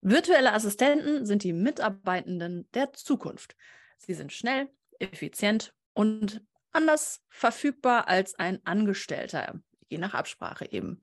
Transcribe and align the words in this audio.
Virtuelle 0.00 0.52
Assistenten 0.52 1.26
sind 1.26 1.42
die 1.42 1.52
Mitarbeitenden 1.52 2.68
der 2.72 2.92
Zukunft. 2.92 3.56
Sie 3.96 4.14
sind 4.14 4.32
schnell, 4.32 4.68
effizient 5.00 5.74
und 5.92 6.40
anders 6.72 7.20
verfügbar 7.28 8.06
als 8.08 8.38
ein 8.38 8.60
Angestellter, 8.64 9.60
je 9.88 9.98
nach 9.98 10.14
Absprache 10.14 10.70
eben. 10.70 11.00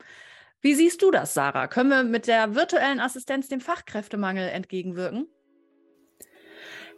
Wie 0.61 0.75
siehst 0.75 1.01
du 1.01 1.11
das, 1.11 1.33
Sarah? 1.33 1.67
Können 1.67 1.89
wir 1.89 2.03
mit 2.03 2.27
der 2.27 2.55
virtuellen 2.55 3.01
Assistenz 3.01 3.49
dem 3.49 3.59
Fachkräftemangel 3.59 4.47
entgegenwirken? 4.47 5.27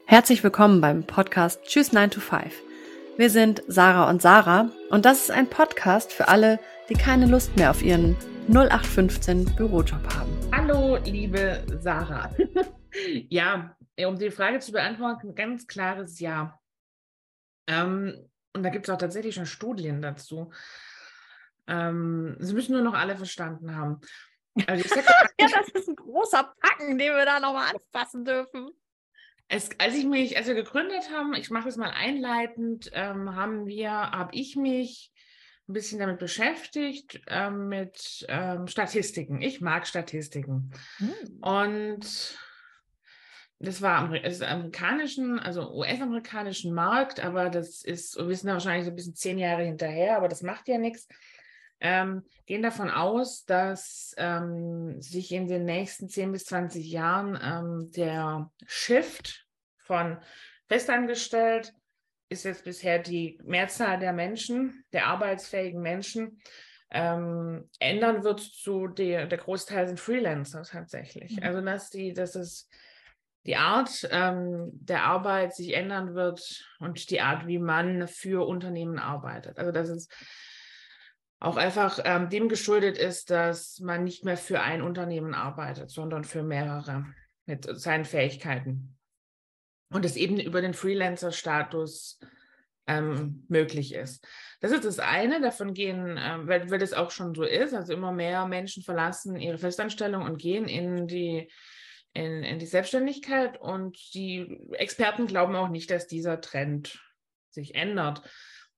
Herzlich 0.05 0.43
willkommen 0.43 0.79
beim 0.79 1.03
Podcast 1.03 1.63
Tschüss 1.63 1.91
9 1.91 2.11
to 2.11 2.19
5. 2.19 2.53
Wir 3.17 3.31
sind 3.31 3.63
Sarah 3.67 4.09
und 4.09 4.21
Sarah 4.21 4.69
und 4.91 5.05
das 5.05 5.23
ist 5.23 5.31
ein 5.31 5.49
Podcast 5.49 6.13
für 6.13 6.27
alle, 6.27 6.59
die 6.89 6.93
keine 6.93 7.25
Lust 7.25 7.57
mehr 7.57 7.71
auf 7.71 7.81
ihren 7.81 8.15
0815 8.49 9.55
Bürojob 9.55 10.15
haben. 10.15 10.31
Hallo, 10.53 10.95
liebe 11.03 11.65
Sarah. 11.81 12.33
ja, 13.29 13.75
um 14.05 14.17
die 14.17 14.31
Frage 14.31 14.59
zu 14.59 14.71
beantworten, 14.71 15.35
ganz 15.35 15.67
klares 15.67 16.21
Ja. 16.21 16.57
Ähm, 17.67 18.29
und 18.53 18.63
da 18.63 18.69
gibt 18.69 18.87
es 18.87 18.93
auch 18.93 18.97
tatsächlich 18.97 19.35
schon 19.35 19.45
Studien 19.45 20.01
dazu. 20.01 20.49
Ähm, 21.67 22.37
Sie 22.39 22.53
müssen 22.53 22.71
nur 22.71 22.83
noch 22.83 22.93
alle 22.93 23.17
verstanden 23.17 23.75
haben. 23.75 23.99
Also 24.65 24.95
ja, 25.39 25.47
das 25.49 25.67
ist 25.73 25.89
ein 25.89 25.97
großer 25.97 26.53
Packen, 26.61 26.97
den 26.97 27.13
wir 27.13 27.25
da 27.25 27.41
nochmal 27.41 27.75
anfassen 27.75 28.23
dürfen. 28.23 28.69
Es, 29.49 29.69
als 29.77 29.93
ich 29.93 30.05
mich, 30.05 30.37
als 30.37 30.47
wir 30.47 30.55
gegründet 30.55 31.11
haben, 31.11 31.33
ich 31.33 31.49
mache 31.49 31.67
es 31.67 31.75
mal 31.75 31.91
einleitend, 31.91 32.89
ähm, 32.93 33.35
haben 33.35 33.67
wir, 33.67 33.91
habe 33.91 34.33
ich 34.33 34.55
mich 34.55 35.11
ein 35.67 35.73
bisschen 35.73 35.99
damit 35.99 36.19
beschäftigt, 36.19 37.21
ähm, 37.27 37.67
mit 37.67 38.25
ähm, 38.29 38.67
Statistiken. 38.67 39.41
Ich 39.41 39.61
mag 39.61 39.85
Statistiken. 39.85 40.71
Mhm. 40.99 41.13
Und 41.41 42.37
das 43.59 43.81
war 43.81 44.13
es 44.13 44.41
amerikanischen, 44.41 45.39
also 45.39 45.73
US-amerikanischen 45.73 46.73
Markt, 46.73 47.19
aber 47.19 47.49
das 47.49 47.83
ist, 47.83 48.15
wir 48.17 48.27
wissen 48.27 48.49
wahrscheinlich 48.49 48.85
so 48.85 48.91
ein 48.91 48.95
bisschen 48.95 49.15
zehn 49.15 49.39
Jahre 49.39 49.63
hinterher, 49.63 50.17
aber 50.17 50.27
das 50.27 50.43
macht 50.43 50.67
ja 50.67 50.77
nichts. 50.77 51.07
Ähm, 51.79 52.23
gehen 52.45 52.63
davon 52.63 52.89
aus, 52.89 53.45
dass 53.45 54.13
ähm, 54.17 55.01
sich 55.01 55.31
in 55.31 55.47
den 55.47 55.65
nächsten 55.65 56.09
10 56.09 56.31
bis 56.31 56.45
20 56.45 56.87
Jahren 56.87 57.39
ähm, 57.41 57.91
der 57.91 58.51
Shift 58.65 59.45
von 59.77 60.17
festangestellt 60.67 61.73
ist 62.29 62.45
jetzt 62.45 62.63
bisher 62.63 62.99
die 62.99 63.39
Mehrzahl 63.43 63.99
der 63.99 64.13
Menschen, 64.13 64.83
der 64.93 65.07
arbeitsfähigen 65.07 65.81
Menschen, 65.81 66.41
ähm, 66.89 67.69
ändern 67.79 68.23
wird 68.23 68.39
zu 68.39 68.87
der, 68.87 69.27
der 69.27 69.37
Großteil 69.37 69.87
sind 69.87 69.99
Freelancer 69.99 70.63
tatsächlich. 70.63 71.37
Mhm. 71.37 71.43
Also 71.43 71.61
dass 71.61 71.89
die, 71.89 72.13
dass 72.13 72.35
es 72.35 72.69
die 73.45 73.55
Art 73.55 74.07
ähm, 74.11 74.69
der 74.73 75.03
Arbeit 75.03 75.55
sich 75.55 75.73
ändern 75.73 76.15
wird 76.15 76.65
und 76.79 77.09
die 77.09 77.21
Art, 77.21 77.47
wie 77.47 77.59
man 77.59 78.07
für 78.07 78.45
Unternehmen 78.47 78.99
arbeitet. 78.99 79.57
Also 79.57 79.71
dass 79.71 79.89
es 79.89 80.07
auch 81.39 81.55
einfach 81.55 81.99
ähm, 82.03 82.29
dem 82.29 82.49
geschuldet 82.49 82.97
ist, 82.97 83.29
dass 83.29 83.79
man 83.79 84.03
nicht 84.03 84.25
mehr 84.25 84.37
für 84.37 84.61
ein 84.61 84.81
Unternehmen 84.81 85.33
arbeitet, 85.33 85.91
sondern 85.91 86.23
für 86.23 86.43
mehrere 86.43 87.05
mit 87.45 87.65
seinen 87.79 88.05
Fähigkeiten. 88.05 88.96
Und 89.89 90.05
es 90.05 90.15
eben 90.15 90.39
über 90.39 90.61
den 90.61 90.73
Freelancer-Status 90.73 92.19
ähm, 92.87 93.45
möglich 93.49 93.93
ist. 93.93 94.25
Das 94.61 94.71
ist 94.71 94.85
das 94.85 94.99
eine, 94.99 95.41
davon 95.41 95.73
gehen, 95.73 96.17
äh, 96.17 96.37
weil, 96.47 96.71
weil 96.71 96.79
das 96.79 96.93
auch 96.93 97.11
schon 97.11 97.35
so 97.35 97.43
ist, 97.43 97.73
also 97.73 97.93
immer 97.93 98.11
mehr 98.11 98.47
Menschen 98.47 98.81
verlassen 98.81 99.39
ihre 99.39 99.57
Festanstellung 99.57 100.23
und 100.23 100.37
gehen 100.37 100.67
in 100.67 101.07
die, 101.07 101.51
in, 102.13 102.43
in 102.43 102.59
die 102.59 102.65
Selbstständigkeit 102.65 103.59
und 103.59 103.97
die 104.13 104.59
Experten 104.71 105.27
glauben 105.27 105.55
auch 105.55 105.69
nicht, 105.69 105.91
dass 105.91 106.07
dieser 106.07 106.41
Trend 106.41 106.99
sich 107.51 107.75
ändert. 107.75 108.21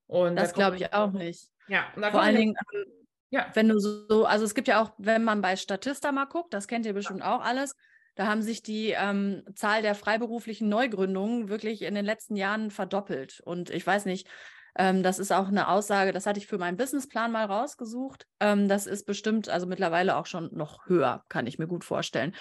Und 0.07 0.35
das 0.35 0.49
da 0.49 0.55
glaube 0.55 0.77
ich 0.77 0.91
auch 0.91 1.11
nicht. 1.11 1.47
Ja, 1.67 1.91
vor 1.95 2.21
allen 2.21 2.35
Dingen, 2.35 2.55
ähm, 2.73 2.85
ja. 3.29 3.51
wenn 3.53 3.69
du 3.69 3.77
so, 3.77 4.25
also 4.25 4.43
es 4.43 4.55
gibt 4.55 4.67
ja 4.67 4.81
auch, 4.81 4.91
wenn 4.97 5.23
man 5.23 5.41
bei 5.41 5.55
Statista 5.55 6.11
mal 6.11 6.25
guckt, 6.25 6.53
das 6.53 6.67
kennt 6.67 6.87
ihr 6.87 6.93
bestimmt 6.93 7.19
ja. 7.19 7.35
auch 7.35 7.41
alles, 7.41 7.75
da 8.19 8.27
haben 8.27 8.41
sich 8.41 8.61
die 8.61 8.89
ähm, 8.89 9.43
Zahl 9.55 9.81
der 9.81 9.95
freiberuflichen 9.95 10.67
Neugründungen 10.67 11.47
wirklich 11.47 11.83
in 11.83 11.95
den 11.95 12.03
letzten 12.03 12.35
Jahren 12.35 12.69
verdoppelt. 12.69 13.39
Und 13.45 13.69
ich 13.69 13.87
weiß 13.87 14.03
nicht, 14.03 14.27
ähm, 14.75 15.03
das 15.03 15.19
ist 15.19 15.31
auch 15.31 15.47
eine 15.47 15.69
Aussage, 15.69 16.11
das 16.11 16.25
hatte 16.25 16.37
ich 16.37 16.45
für 16.45 16.57
meinen 16.57 16.75
Businessplan 16.75 17.31
mal 17.31 17.45
rausgesucht. 17.45 18.27
Ähm, 18.41 18.67
das 18.67 18.87
ist 18.87 19.05
bestimmt, 19.05 19.47
also 19.47 19.67
mittlerweile 19.67 20.17
auch 20.17 20.25
schon 20.25 20.49
noch 20.51 20.85
höher, 20.87 21.23
kann 21.29 21.47
ich 21.47 21.59
mir 21.59 21.67
gut 21.67 21.85
vorstellen. 21.85 22.35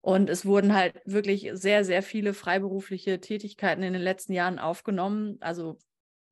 Und 0.00 0.30
es 0.30 0.46
wurden 0.46 0.76
halt 0.76 0.94
wirklich 1.06 1.50
sehr, 1.54 1.84
sehr 1.84 2.04
viele 2.04 2.32
freiberufliche 2.32 3.20
Tätigkeiten 3.20 3.82
in 3.82 3.92
den 3.92 4.02
letzten 4.02 4.32
Jahren 4.32 4.60
aufgenommen. 4.60 5.38
Also 5.40 5.76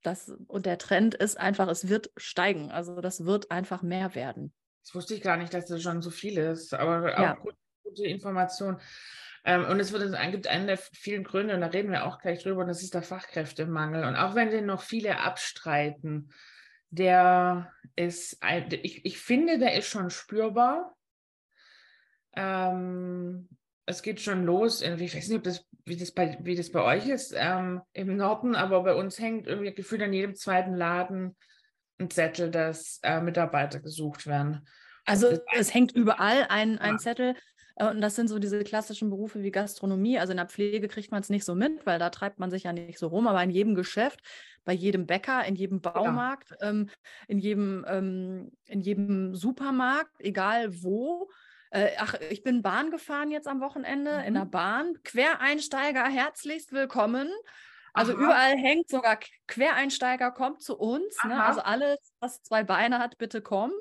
das, 0.05 0.33
und 0.47 0.67
der 0.67 0.79
Trend 0.79 1.17
ist 1.17 1.37
einfach, 1.37 1.67
es 1.67 1.89
wird 1.89 2.13
steigen. 2.17 2.71
Also 2.71 3.01
das 3.01 3.25
wird 3.25 3.51
einfach 3.51 3.83
mehr 3.83 4.15
werden. 4.15 4.55
Das 4.85 4.95
wusste 4.95 5.15
ich 5.15 5.21
gar 5.21 5.37
nicht, 5.37 5.53
dass 5.53 5.67
das 5.67 5.83
schon 5.83 6.01
so 6.01 6.11
viel 6.11 6.39
ist, 6.39 6.75
aber 6.75 7.11
ja. 7.11 7.35
auch 7.35 7.41
gut, 7.41 7.55
gute 7.89 8.05
Information. 8.05 8.81
Ähm, 9.45 9.65
und 9.65 9.81
es, 9.81 9.93
wird, 9.93 10.15
gibt 10.31 10.47
einen 10.47 10.67
der 10.67 10.79
vielen 10.79 11.25
Gründe, 11.25 11.55
und 11.55 11.61
da 11.61 11.69
reden 11.69 11.91
wir 11.91 12.07
auch 12.07 12.19
gleich 12.19 12.43
drüber, 12.43 12.63
und 12.63 12.69
das 12.69 12.83
ist 12.83 12.95
der 12.95 13.03
Fachkräftemangel. 13.03 14.05
Und 14.05 14.17
auch 14.17 14.35
wenn 14.35 14.51
den 14.51 14.67
noch 14.67 14.83
viele 14.83 15.21
abstreiten, 15.21 16.31
der 16.91 17.73
ist, 17.97 18.39
ich, 18.71 19.05
ich 19.05 19.19
finde, 19.19 19.59
der 19.59 19.75
ist 19.75 19.89
schon 19.89 20.11
spürbar. 20.11 20.97
Ähm, 22.35 23.49
es 23.87 24.03
geht 24.03 24.21
schon 24.21 24.45
los. 24.45 24.83
Ich 24.83 25.15
weiß 25.15 25.29
nicht, 25.29 25.39
ob 25.39 25.45
das, 25.45 25.65
wie, 25.85 25.97
das 25.97 26.13
bei, 26.13 26.39
wie 26.43 26.55
das 26.55 26.71
bei 26.71 26.83
euch 26.83 27.09
ist 27.09 27.35
ähm, 27.37 27.83
im 27.93 28.17
Norden, 28.17 28.55
aber 28.55 28.83
bei 28.83 28.95
uns 28.95 29.19
hängt 29.19 29.47
irgendwie 29.47 29.75
gefühlt 29.75 30.03
an 30.03 30.13
jedem 30.13 30.35
zweiten 30.35 30.75
Laden 30.75 31.37
ein 31.99 32.11
Zettel, 32.11 32.51
dass 32.51 33.01
äh, 33.03 33.21
Mitarbeiter 33.21 33.81
gesucht 33.81 34.27
werden. 34.27 34.67
Also 35.05 35.39
es 35.57 35.73
hängt 35.73 35.93
überall 35.93 36.47
ein, 36.49 36.79
ein 36.79 36.93
ja. 36.93 36.99
Zettel. 36.99 37.35
Äh, 37.79 37.91
und 37.91 38.01
das 38.01 38.17
sind 38.17 38.29
so 38.29 38.39
diese 38.39 38.63
klassischen 38.65 39.11
Berufe 39.11 39.43
wie 39.43 39.51
Gastronomie. 39.51 40.19
Also 40.19 40.33
in 40.33 40.37
der 40.37 40.47
Pflege 40.47 40.89
kriegt 40.89 41.11
man 41.11 41.21
es 41.21 41.31
nicht 41.31 41.45
so 41.45 41.55
mit, 41.55 41.87
weil 41.87 41.99
da 41.99 42.11
treibt 42.11 42.39
man 42.39 42.51
sich 42.51 42.65
ja 42.65 42.73
nicht 42.73 42.99
so 42.99 43.09
rum. 43.09 43.27
Aber 43.27 43.43
in 43.43 43.51
jedem 43.51 43.75
Geschäft, 43.75 44.21
bei 44.65 44.73
jedem 44.73 45.07
Bäcker, 45.07 45.45
in 45.45 45.55
jedem 45.55 45.81
Baumarkt, 45.81 46.51
ja. 46.61 46.69
ähm, 46.69 46.91
in, 47.27 47.39
jedem, 47.39 47.85
ähm, 47.89 48.53
in 48.67 48.81
jedem 48.81 49.35
Supermarkt, 49.35 50.21
egal 50.21 50.83
wo, 50.83 51.31
äh, 51.71 51.91
ach, 51.99 52.15
ich 52.31 52.43
bin 52.43 52.63
Bahn 52.63 52.91
gefahren 52.91 53.31
jetzt 53.31 53.47
am 53.47 53.61
Wochenende 53.61 54.19
mhm. 54.19 54.25
in 54.25 54.35
der 54.35 54.47
Bahn. 54.47 54.95
Quereinsteiger 55.05 56.05
herzlichst 56.05 56.73
willkommen. 56.73 57.31
Also 57.95 58.13
Aha. 58.13 58.21
überall 58.21 58.57
hängt 58.57 58.89
sogar 58.89 59.19
Quereinsteiger 59.47 60.31
kommt 60.31 60.63
zu 60.63 60.79
uns. 60.79 61.17
Ne? 61.25 61.43
Also 61.43 61.61
alles, 61.61 61.99
was 62.21 62.43
zwei 62.43 62.63
Beine 62.63 62.99
hat, 62.99 63.19
bitte 63.19 63.43
kommen. 63.43 63.73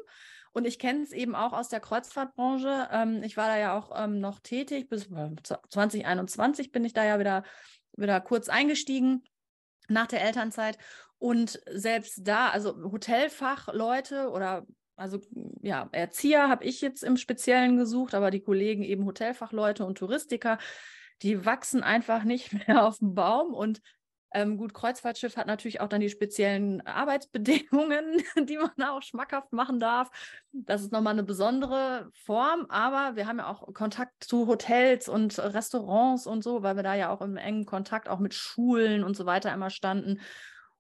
Und 0.57 0.65
ich 0.65 0.79
kenne 0.79 1.03
es 1.03 1.11
eben 1.11 1.35
auch 1.35 1.53
aus 1.53 1.69
der 1.69 1.79
Kreuzfahrtbranche. 1.79 2.89
Ähm, 2.91 3.21
ich 3.21 3.37
war 3.37 3.45
da 3.45 3.59
ja 3.59 3.77
auch 3.77 3.91
ähm, 3.95 4.19
noch 4.19 4.39
tätig. 4.39 4.89
Bis 4.89 5.07
2021 5.07 6.71
bin 6.71 6.83
ich 6.83 6.93
da 6.93 7.05
ja 7.05 7.19
wieder, 7.19 7.43
wieder 7.95 8.19
kurz 8.21 8.49
eingestiegen 8.49 9.23
nach 9.87 10.07
der 10.07 10.23
Elternzeit. 10.23 10.79
Und 11.19 11.61
selbst 11.71 12.21
da, 12.27 12.49
also 12.49 12.75
Hotelfachleute 12.91 14.31
oder 14.31 14.65
also 14.95 15.21
ja, 15.61 15.89
Erzieher 15.91 16.49
habe 16.49 16.65
ich 16.65 16.81
jetzt 16.81 17.03
im 17.03 17.17
Speziellen 17.17 17.77
gesucht, 17.77 18.15
aber 18.15 18.31
die 18.31 18.41
Kollegen 18.41 18.81
eben 18.81 19.05
Hotelfachleute 19.05 19.85
und 19.85 19.99
Touristiker, 19.99 20.57
die 21.21 21.45
wachsen 21.45 21.83
einfach 21.83 22.23
nicht 22.23 22.51
mehr 22.67 22.83
auf 22.83 22.97
dem 22.97 23.13
Baum 23.13 23.53
und 23.53 23.79
ähm, 24.31 24.57
gut, 24.57 24.73
Kreuzfahrtschiff 24.73 25.37
hat 25.37 25.47
natürlich 25.47 25.79
auch 25.79 25.87
dann 25.87 26.01
die 26.01 26.09
speziellen 26.09 26.85
Arbeitsbedingungen, 26.85 28.21
die 28.47 28.57
man 28.57 28.87
auch 28.87 29.01
schmackhaft 29.01 29.53
machen 29.53 29.79
darf. 29.79 30.09
Das 30.51 30.81
ist 30.81 30.91
nochmal 30.91 31.13
eine 31.13 31.23
besondere 31.23 32.09
Form, 32.13 32.65
aber 32.69 33.15
wir 33.15 33.27
haben 33.27 33.39
ja 33.39 33.47
auch 33.47 33.73
Kontakt 33.73 34.23
zu 34.23 34.47
Hotels 34.47 35.07
und 35.07 35.39
Restaurants 35.39 36.27
und 36.27 36.43
so, 36.43 36.61
weil 36.63 36.75
wir 36.75 36.83
da 36.83 36.95
ja 36.95 37.09
auch 37.09 37.21
im 37.21 37.37
engen 37.37 37.65
Kontakt 37.65 38.09
auch 38.09 38.19
mit 38.19 38.33
Schulen 38.33 39.03
und 39.03 39.15
so 39.15 39.25
weiter 39.25 39.53
immer 39.53 39.69
standen. 39.69 40.19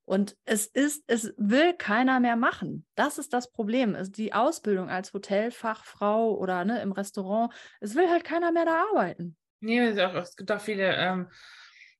Und 0.03 0.37
es 0.45 0.67
ist, 0.67 1.03
es 1.07 1.33
will 1.37 1.73
keiner 1.73 2.21
mehr 2.21 2.37
machen. 2.37 2.85
Das 2.95 3.17
ist 3.17 3.33
das 3.33 3.51
Problem. 3.51 3.97
Die 4.11 4.33
Ausbildung 4.33 4.89
als 4.89 5.13
Hotelfachfrau 5.13 6.33
oder 6.37 6.63
ne, 6.63 6.81
im 6.81 6.93
Restaurant, 6.93 7.53
es 7.81 7.93
will 7.93 8.09
halt 8.09 8.23
keiner 8.23 8.53
mehr 8.53 8.63
da 8.63 8.85
arbeiten. 8.89 9.35
Nee, 9.59 9.79
es 9.79 10.35
gibt 10.35 10.51
auch 10.51 10.61
viele 10.61 10.95
ähm, 10.95 11.27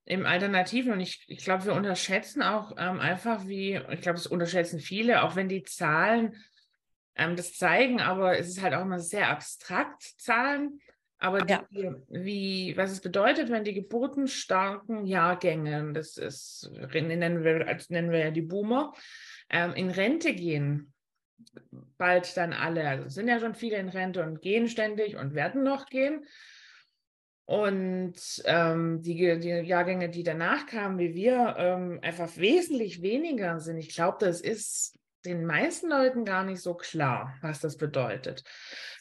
eben 0.07 0.25
Alternativen 0.25 0.94
und 0.94 1.00
ich, 1.00 1.24
ich 1.27 1.44
glaube, 1.44 1.65
wir 1.65 1.74
unterschätzen 1.74 2.42
auch 2.42 2.75
ähm, 2.77 3.00
einfach, 3.00 3.48
wie, 3.48 3.80
ich 3.92 4.01
glaube, 4.01 4.18
es 4.18 4.27
unterschätzen 4.27 4.80
viele, 4.80 5.24
auch 5.24 5.36
wenn 5.36 5.50
die 5.50 5.63
Zahlen 5.63 6.36
ähm, 7.15 7.36
das 7.36 7.54
zeigen, 7.54 8.00
aber 8.00 8.39
es 8.39 8.48
ist 8.48 8.62
halt 8.62 8.74
auch 8.74 8.83
immer 8.83 9.00
sehr 9.00 9.30
abstrakt, 9.30 10.01
Zahlen. 10.18 10.80
Aber 11.19 11.42
die, 11.42 11.54
ja. 11.54 11.95
wie, 12.09 12.77
was 12.77 12.92
es 12.92 13.01
bedeutet, 13.01 13.50
wenn 13.50 13.63
die 13.63 13.74
geburtenstarken 13.74 15.07
Jahrgänge, 15.07 15.94
das 15.94 16.18
ist, 16.18 16.69
nennen 16.94 17.44
wir, 17.44 17.65
nennen 17.89 18.12
wir 18.12 18.19
ja 18.19 18.31
die 18.31 18.44
Boomer, 18.44 18.94
ähm, 19.50 19.74
in 19.74 19.89
Rente 19.89 20.36
gehen, 20.36 20.94
bald 21.98 22.38
dann 22.38 22.54
alle, 22.54 22.88
also 22.88 23.09
sind 23.09 23.27
ja 23.27 23.39
schon 23.39 23.56
viele 23.56 23.77
in 23.77 23.89
Rente 23.89 24.24
und 24.24 24.42
gehen 24.42 24.68
ständig 24.68 25.15
und 25.15 25.33
werden 25.33 25.63
noch 25.63 25.88
gehen. 25.88 26.25
Und 27.47 28.15
ähm, 28.44 29.01
die, 29.01 29.39
die, 29.39 29.47
Jahrgänge, 29.47 30.09
die 30.09 30.23
danach 30.23 30.65
kamen, 30.65 30.99
wie 30.99 31.15
wir, 31.15 31.55
ähm, 31.57 31.97
einfach 32.01 32.35
wesentlich 32.35 33.01
weniger 33.01 33.61
sind. 33.61 33.77
Ich 33.77 33.95
glaube, 33.95 34.17
das 34.19 34.41
ist 34.41 34.99
den 35.23 35.45
meisten 35.45 35.89
Leuten 35.89 36.25
gar 36.25 36.44
nicht 36.44 36.59
so 36.59 36.73
klar, 36.73 37.38
was 37.41 37.61
das 37.61 37.77
bedeutet. 37.77 38.44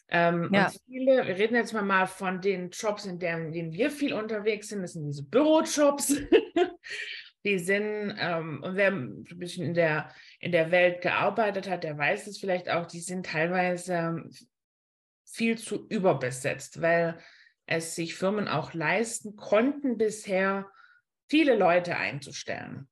Ähm, 0.09 0.49
ja. 0.53 0.67
Und 0.67 0.81
viele, 0.87 1.27
wir 1.27 1.37
reden 1.37 1.57
jetzt 1.57 1.73
mal, 1.73 2.07
von 2.07 2.41
den 2.41 2.71
Jobs, 2.71 3.05
in 3.05 3.19
denen, 3.19 3.47
in 3.47 3.53
denen 3.53 3.73
wir 3.73 3.91
viel 3.91 4.15
unterwegs 4.15 4.69
sind. 4.69 4.83
Das 4.83 4.93
sind 4.93 5.07
diese 5.07 5.25
Bürojobs. 5.25 6.15
die 7.45 7.59
sind, 7.59 8.17
ähm, 8.17 8.63
und 8.63 8.77
wer 8.77 8.93
ein 8.93 9.25
bisschen 9.25 9.67
in 9.67 9.75
der, 9.75 10.09
in 10.39 10.53
der 10.53 10.71
Welt 10.71 11.01
gearbeitet 11.01 11.69
hat, 11.69 11.83
der 11.83 11.99
weiß 11.99 12.29
es 12.29 12.39
vielleicht 12.39 12.71
auch, 12.71 12.87
die 12.87 13.01
sind 13.01 13.27
teilweise 13.27 13.95
ähm, 13.95 14.31
viel 15.25 15.59
zu 15.59 15.89
überbesetzt, 15.89 16.81
weil 16.81 17.19
es 17.67 17.95
sich 17.95 18.15
Firmen 18.15 18.49
auch 18.49 18.73
leisten 18.75 19.37
konnten, 19.37 19.99
bisher 19.99 20.71
viele 21.29 21.57
Leute 21.57 21.97
einzustellen. 21.97 22.89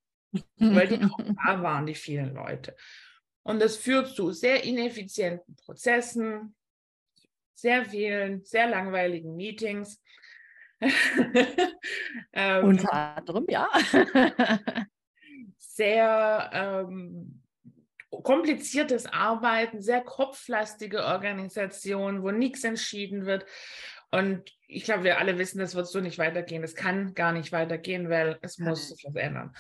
weil 0.59 0.89
die 0.89 1.05
auch 1.05 1.19
da 1.47 1.63
waren, 1.63 1.87
die 1.87 1.95
vielen 1.95 2.35
Leute. 2.35 2.77
Und 3.43 3.61
das 3.61 3.77
führt 3.77 4.09
zu 4.09 4.33
sehr 4.33 4.65
ineffizienten 4.65 5.55
Prozessen, 5.57 6.57
sehr 7.55 7.85
vielen, 7.85 8.45
sehr 8.45 8.69
langweiligen 8.69 9.37
Meetings. 9.37 10.03
ähm, 12.33 12.65
Unter 12.65 12.93
anderem, 12.93 13.47
ja. 13.49 13.69
sehr 15.59 16.51
ähm, 16.53 17.43
kompliziertes 18.11 19.07
Arbeiten, 19.07 19.83
sehr 19.83 20.03
kopflastige 20.03 21.05
Organisation, 21.05 22.23
wo 22.23 22.31
nichts 22.31 22.65
entschieden 22.65 23.27
wird. 23.27 23.45
Und 24.15 24.49
ich 24.69 24.85
glaube, 24.85 25.03
wir 25.03 25.19
alle 25.19 25.39
wissen, 25.39 25.59
das 25.59 25.75
wird 25.75 25.89
so 25.89 26.01
nicht 26.01 26.19
weitergehen. 26.19 26.63
Es 26.63 26.77
kann 26.77 27.15
gar 27.15 27.33
nicht 27.33 27.51
weitergehen, 27.51 28.09
weil 28.09 28.39
es 28.43 28.59
muss 28.59 28.91
sich 28.91 29.05
was 29.05 29.17
ändern. 29.17 29.53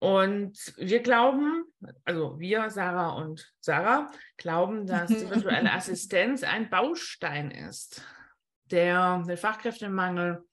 Und 0.00 0.74
wir 0.76 1.00
glauben, 1.00 1.64
also 2.04 2.40
wir, 2.40 2.70
Sarah 2.70 3.10
und 3.10 3.52
Sarah, 3.60 4.10
glauben, 4.36 4.84
dass 4.84 5.08
die 5.08 5.30
virtuelle 5.30 5.72
Assistenz 5.72 6.42
ein 6.42 6.70
Baustein 6.70 7.52
ist, 7.52 8.02
der 8.64 9.22
den 9.24 9.36
Fachkräftemangel 9.36 10.44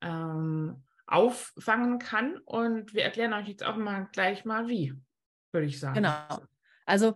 ähm, 0.00 0.82
auffangen 1.06 2.00
kann. 2.00 2.38
Und 2.38 2.94
wir 2.94 3.04
erklären 3.04 3.32
euch 3.32 3.46
jetzt 3.46 3.64
auch 3.64 3.76
mal 3.76 4.08
gleich 4.10 4.44
mal 4.44 4.66
wie, 4.66 4.92
würde 5.52 5.68
ich 5.68 5.78
sagen. 5.78 5.94
Genau. 5.94 6.42
Also 6.84 7.14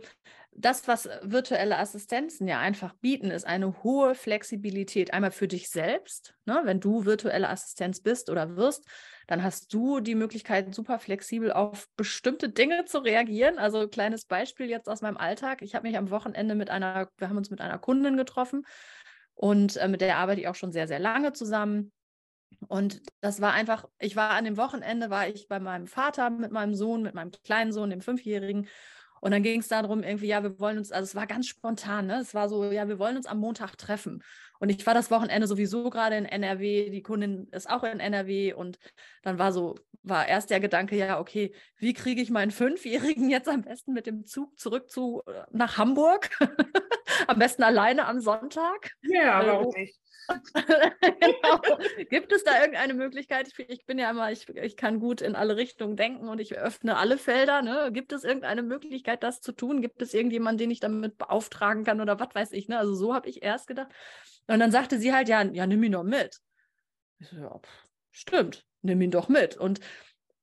das, 0.52 0.88
was 0.88 1.08
virtuelle 1.22 1.78
Assistenzen 1.78 2.46
ja 2.48 2.58
einfach 2.58 2.92
bieten, 2.94 3.30
ist 3.30 3.46
eine 3.46 3.82
hohe 3.82 4.14
Flexibilität. 4.14 5.12
Einmal 5.12 5.30
für 5.30 5.48
dich 5.48 5.70
selbst, 5.70 6.34
ne? 6.44 6.60
wenn 6.64 6.80
du 6.80 7.04
virtuelle 7.04 7.48
Assistenz 7.48 8.00
bist 8.00 8.30
oder 8.30 8.56
wirst, 8.56 8.86
dann 9.26 9.42
hast 9.44 9.72
du 9.72 10.00
die 10.00 10.16
Möglichkeit, 10.16 10.74
super 10.74 10.98
flexibel 10.98 11.52
auf 11.52 11.88
bestimmte 11.96 12.48
Dinge 12.48 12.84
zu 12.84 12.98
reagieren. 12.98 13.58
Also 13.58 13.88
kleines 13.88 14.24
Beispiel 14.24 14.68
jetzt 14.68 14.88
aus 14.88 15.02
meinem 15.02 15.16
Alltag. 15.16 15.62
Ich 15.62 15.74
habe 15.74 15.86
mich 15.86 15.96
am 15.96 16.10
Wochenende 16.10 16.54
mit 16.54 16.68
einer, 16.68 17.08
wir 17.16 17.28
haben 17.28 17.36
uns 17.36 17.50
mit 17.50 17.60
einer 17.60 17.78
Kundin 17.78 18.16
getroffen 18.16 18.66
und 19.34 19.76
äh, 19.76 19.88
mit 19.88 20.00
der 20.00 20.18
arbeite 20.18 20.40
ich 20.40 20.48
auch 20.48 20.56
schon 20.56 20.72
sehr, 20.72 20.88
sehr 20.88 20.98
lange 20.98 21.32
zusammen. 21.32 21.92
Und 22.66 23.00
das 23.20 23.40
war 23.40 23.52
einfach, 23.52 23.88
ich 23.98 24.16
war 24.16 24.30
an 24.30 24.44
dem 24.44 24.56
Wochenende, 24.56 25.10
war 25.10 25.28
ich 25.28 25.48
bei 25.48 25.60
meinem 25.60 25.86
Vater 25.86 26.28
mit 26.30 26.50
meinem 26.50 26.74
Sohn, 26.74 27.02
mit 27.02 27.14
meinem 27.14 27.30
kleinen 27.44 27.72
Sohn, 27.72 27.90
dem 27.90 28.00
Fünfjährigen. 28.00 28.68
Und 29.20 29.32
dann 29.32 29.42
ging 29.42 29.60
es 29.60 29.68
darum, 29.68 30.02
irgendwie, 30.02 30.26
ja, 30.26 30.42
wir 30.42 30.58
wollen 30.58 30.78
uns, 30.78 30.92
also 30.92 31.04
es 31.04 31.14
war 31.14 31.26
ganz 31.26 31.46
spontan, 31.46 32.06
ne? 32.06 32.20
Es 32.20 32.34
war 32.34 32.48
so, 32.48 32.70
ja, 32.70 32.88
wir 32.88 32.98
wollen 32.98 33.16
uns 33.16 33.26
am 33.26 33.38
Montag 33.38 33.76
treffen. 33.76 34.22
Und 34.58 34.68
ich 34.68 34.84
war 34.86 34.94
das 34.94 35.10
Wochenende 35.10 35.46
sowieso 35.46 35.88
gerade 35.90 36.16
in 36.16 36.26
NRW, 36.26 36.90
die 36.90 37.02
Kundin 37.02 37.48
ist 37.50 37.68
auch 37.68 37.82
in 37.82 38.00
NRW 38.00 38.52
und 38.52 38.78
dann 39.22 39.38
war 39.38 39.52
so, 39.52 39.76
war 40.02 40.28
erst 40.28 40.50
der 40.50 40.60
Gedanke, 40.60 40.96
ja, 40.96 41.18
okay, 41.18 41.54
wie 41.78 41.94
kriege 41.94 42.20
ich 42.20 42.30
meinen 42.30 42.50
Fünfjährigen 42.50 43.30
jetzt 43.30 43.48
am 43.48 43.62
besten 43.62 43.92
mit 43.92 44.06
dem 44.06 44.26
Zug 44.26 44.58
zurück 44.58 44.90
zu 44.90 45.22
äh, 45.26 45.44
nach 45.50 45.78
Hamburg? 45.78 46.30
am 47.30 47.38
besten 47.38 47.62
alleine 47.62 48.06
am 48.06 48.20
Sonntag. 48.20 48.92
Ja, 49.02 49.46
warum 49.46 49.72
nicht? 49.74 49.98
genau. 50.54 51.60
Gibt 52.08 52.32
es 52.32 52.44
da 52.44 52.60
irgendeine 52.60 52.94
Möglichkeit? 52.94 53.48
Ich, 53.48 53.58
ich, 53.68 53.86
bin 53.86 53.98
ja 53.98 54.10
immer, 54.10 54.30
ich, 54.30 54.48
ich 54.48 54.76
kann 54.76 55.00
gut 55.00 55.20
in 55.20 55.34
alle 55.34 55.56
Richtungen 55.56 55.96
denken 55.96 56.28
und 56.28 56.40
ich 56.40 56.56
öffne 56.56 56.96
alle 56.96 57.18
Felder. 57.18 57.62
Ne? 57.62 57.90
Gibt 57.92 58.12
es 58.12 58.24
irgendeine 58.24 58.62
Möglichkeit, 58.62 59.22
das 59.22 59.40
zu 59.40 59.52
tun? 59.52 59.80
Gibt 59.80 60.02
es 60.02 60.14
irgendjemanden, 60.14 60.58
den 60.58 60.70
ich 60.70 60.80
damit 60.80 61.18
beauftragen 61.18 61.84
kann 61.84 62.00
oder 62.00 62.20
was 62.20 62.34
weiß 62.34 62.52
ich? 62.52 62.68
Ne? 62.68 62.78
Also 62.78 62.94
so 62.94 63.14
habe 63.14 63.28
ich 63.28 63.42
erst 63.42 63.66
gedacht. 63.66 63.88
Und 64.46 64.60
dann 64.60 64.72
sagte 64.72 64.98
sie 64.98 65.12
halt, 65.12 65.28
ja, 65.28 65.42
ja, 65.42 65.66
nimm 65.66 65.82
ihn 65.82 65.92
doch 65.92 66.04
mit. 66.04 66.38
Ich 67.18 67.28
so, 67.28 67.36
ja, 67.36 67.60
stimmt, 68.10 68.66
nimm 68.82 69.00
ihn 69.00 69.10
doch 69.10 69.28
mit. 69.28 69.56
Und 69.56 69.80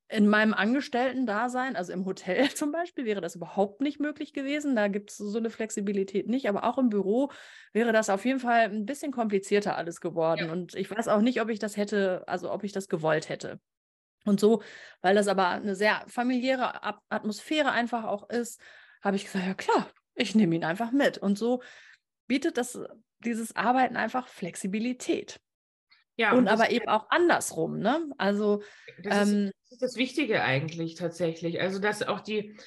in 0.10 0.28
meinem 0.28 0.54
Angestellten-Dasein, 0.54 1.76
also 1.76 1.92
im 1.92 2.06
Hotel 2.06 2.50
zum 2.56 2.72
Beispiel, 2.72 3.06
wäre 3.06 3.22
das 3.22 3.36
überhaupt 3.36 3.82
nicht 3.82 4.00
möglich 4.00 4.34
gewesen. 4.34 4.76
Da 4.76 4.88
gibt 4.88 5.12
es 5.12 5.18
so 5.18 5.38
eine 5.38 5.50
Flexibilität 5.50 6.28
nicht. 6.28 6.48
Aber 6.48 6.64
auch 6.64 6.78
im 6.78 6.90
Büro 6.90 7.32
wäre 7.74 7.92
das 7.92 8.10
auf 8.10 8.24
jeden 8.26 8.40
Fall 8.40 8.66
ein 8.66 8.86
bisschen 8.86 9.12
komplizierter 9.12 9.76
alles 9.76 10.00
geworden. 10.00 10.48
Ja. 10.48 10.52
Und 10.52 10.76
ich 10.76 10.90
weiß 10.90 11.08
auch 11.10 11.22
nicht, 11.22 11.42
ob 11.42 11.50
ich 11.50 11.60
das 11.60 11.78
hätte, 11.78 12.24
also 12.28 12.52
ob 12.52 12.64
ich 12.64 12.72
das 12.72 12.88
gewollt 12.88 13.30
hätte. 13.30 13.60
Und 14.26 14.40
so, 14.40 14.62
weil 15.02 15.16
das 15.16 15.28
aber 15.28 15.48
eine 15.50 15.76
sehr 15.76 16.04
familiäre 16.08 16.84
Atmosphäre 17.10 17.72
einfach 17.72 18.04
auch 18.04 18.30
ist, 18.30 18.62
habe 19.02 19.16
ich 19.16 19.26
gesagt, 19.26 19.46
ja 19.46 19.54
klar, 19.54 19.90
ich 20.16 20.36
nehme 20.36 20.56
ihn 20.56 20.66
einfach 20.66 20.92
mit. 20.92 21.18
Und 21.18 21.38
so 21.38 21.62
bietet 22.28 22.58
das 22.58 22.80
dieses 23.20 23.56
Arbeiten 23.56 23.96
einfach 23.96 24.28
Flexibilität. 24.28 25.40
Ja, 26.18 26.32
und, 26.32 26.40
und 26.40 26.48
aber 26.48 26.72
eben 26.72 26.88
auch 26.88 27.10
andersrum, 27.10 27.80
ne? 27.80 28.10
Also 28.18 28.64
das, 29.04 29.30
ähm, 29.30 29.46
ist, 29.46 29.54
das, 29.62 29.72
ist, 29.72 29.82
das 29.84 29.96
Wichtige 29.96 30.44
eigentlich 30.44 30.96
tatsächlich. 30.96 31.62
Also 31.62 31.80
dass 31.80 32.02
auch 32.02 32.22
die, 32.22 32.58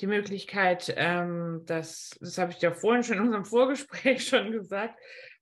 die 0.00 0.06
Möglichkeit, 0.06 0.94
ähm, 0.96 1.62
dass, 1.66 2.16
das 2.20 2.38
habe 2.38 2.52
ich 2.52 2.58
dir 2.58 2.72
vorhin 2.72 3.02
schon 3.02 3.16
in 3.16 3.24
unserem 3.24 3.44
Vorgespräch 3.44 4.24
schon 4.28 4.52
gesagt, 4.52 4.98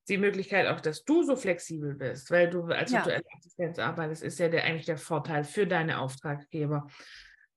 die 0.08 0.16
Möglichkeit 0.16 0.66
auch, 0.66 0.80
dass 0.80 1.04
du 1.04 1.22
so 1.22 1.36
flexibel 1.36 1.94
bist, 1.94 2.30
weil 2.30 2.48
du 2.48 2.62
als 2.64 2.90
ja. 2.90 2.98
virtuelle 2.98 3.24
Assistenz 3.36 3.78
arbeitest, 3.78 4.22
ist 4.22 4.38
ja 4.38 4.48
der, 4.48 4.64
eigentlich 4.64 4.86
der 4.86 4.96
Vorteil 4.96 5.44
für 5.44 5.66
deine 5.66 6.00
Auftraggeber. 6.00 6.86